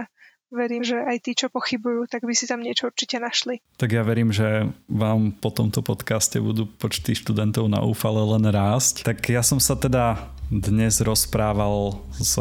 verím, 0.52 0.84
že 0.84 0.98
aj 0.98 1.18
tí, 1.24 1.32
čo 1.36 1.52
pochybujú, 1.52 2.08
tak 2.08 2.24
by 2.24 2.34
si 2.34 2.48
tam 2.48 2.64
niečo 2.64 2.88
určite 2.90 3.20
našli. 3.20 3.60
Tak 3.80 3.90
ja 3.92 4.04
verím, 4.04 4.32
že 4.32 4.72
vám 4.88 5.36
po 5.36 5.52
tomto 5.52 5.84
podcaste 5.84 6.40
budú 6.40 6.68
počty 6.68 7.14
študentov 7.16 7.68
na 7.68 7.84
UFALE 7.84 8.38
len 8.38 8.48
rásť. 8.48 9.04
Tak 9.04 9.28
ja 9.28 9.44
som 9.44 9.60
sa 9.60 9.76
teda 9.76 10.32
dnes 10.48 11.04
rozprával 11.04 12.00
s 12.16 12.40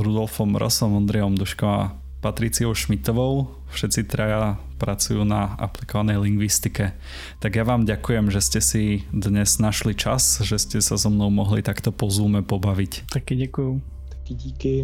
Rudolfom 0.00 0.58
Rosom, 0.58 0.98
Ondrejom 0.98 1.38
Duškom 1.38 1.70
a 1.70 1.94
Patriciou 2.20 2.76
Šmitovou. 2.76 3.56
Všetci 3.70 4.10
traja 4.10 4.58
pracujú 4.82 5.22
na 5.22 5.56
aplikovanej 5.56 6.20
lingvistike. 6.20 6.92
Tak 7.38 7.52
ja 7.54 7.64
vám 7.64 7.86
ďakujem, 7.86 8.28
že 8.32 8.40
ste 8.42 8.60
si 8.60 8.82
dnes 9.14 9.56
našli 9.62 9.94
čas, 9.94 10.42
že 10.42 10.58
ste 10.58 10.78
sa 10.82 10.98
so 10.98 11.08
mnou 11.08 11.30
mohli 11.30 11.62
takto 11.62 11.94
po 11.94 12.10
Zoome 12.10 12.42
pobaviť. 12.44 13.08
Taky 13.08 13.46
ďakujem. 13.46 13.99
Taky 14.30 14.46
díky. 14.46 14.74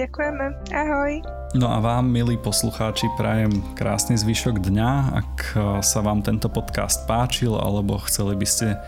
Ďakujeme. 0.00 0.44
Ahoj. 0.72 1.12
No 1.52 1.68
a 1.68 1.76
vám, 1.76 2.08
milí 2.08 2.40
poslucháči, 2.40 3.04
prajem 3.20 3.52
krásny 3.76 4.16
zvyšok 4.16 4.64
dňa. 4.64 4.90
Ak 5.12 5.32
eh, 5.52 5.84
sa 5.84 6.00
vám 6.00 6.24
tento 6.24 6.48
podcast 6.48 7.04
páčil 7.04 7.52
alebo 7.52 8.00
chceli 8.08 8.32
by 8.32 8.48
ste 8.48 8.72
eh, 8.72 8.80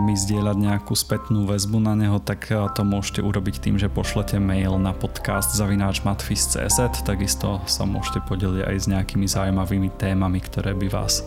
mi 0.00 0.16
zdieľať 0.16 0.56
nejakú 0.56 0.96
spätnú 0.96 1.44
väzbu 1.44 1.76
na 1.76 1.92
neho, 1.92 2.24
tak 2.24 2.48
eh, 2.48 2.56
to 2.72 2.88
môžete 2.88 3.20
urobiť 3.20 3.60
tým, 3.60 3.76
že 3.76 3.92
pošlete 3.92 4.40
mail 4.40 4.80
na 4.80 4.96
podcast 4.96 5.52
zavináčmatfis.cz 5.52 7.04
Takisto 7.04 7.60
sa 7.68 7.84
môžete 7.84 8.24
podeliť 8.24 8.64
aj 8.64 8.76
s 8.80 8.86
nejakými 8.88 9.28
zaujímavými 9.28 9.92
témami, 10.00 10.40
ktoré 10.40 10.72
by 10.72 10.88
vás 10.88 11.20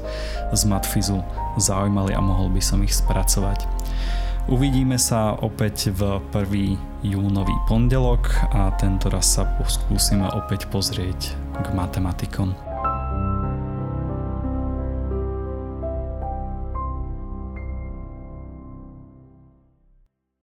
z 0.49 0.61
Matfizu 0.65 1.21
zaujímali 1.61 2.17
a 2.17 2.21
mohol 2.25 2.49
by 2.49 2.65
som 2.65 2.81
ich 2.81 2.97
spracovať. 2.97 3.76
Uvidíme 4.47 4.95
sa 4.95 5.35
opäť 5.43 5.91
v 5.91 6.23
1. 6.31 7.03
júnový 7.03 7.51
pondelok 7.67 8.31
a 8.55 8.71
tento 8.79 9.11
raz 9.11 9.35
sa 9.35 9.43
skúsime 9.67 10.23
opäť 10.23 10.71
pozrieť 10.71 11.35
k 11.35 11.67
matematikom. 11.75 12.66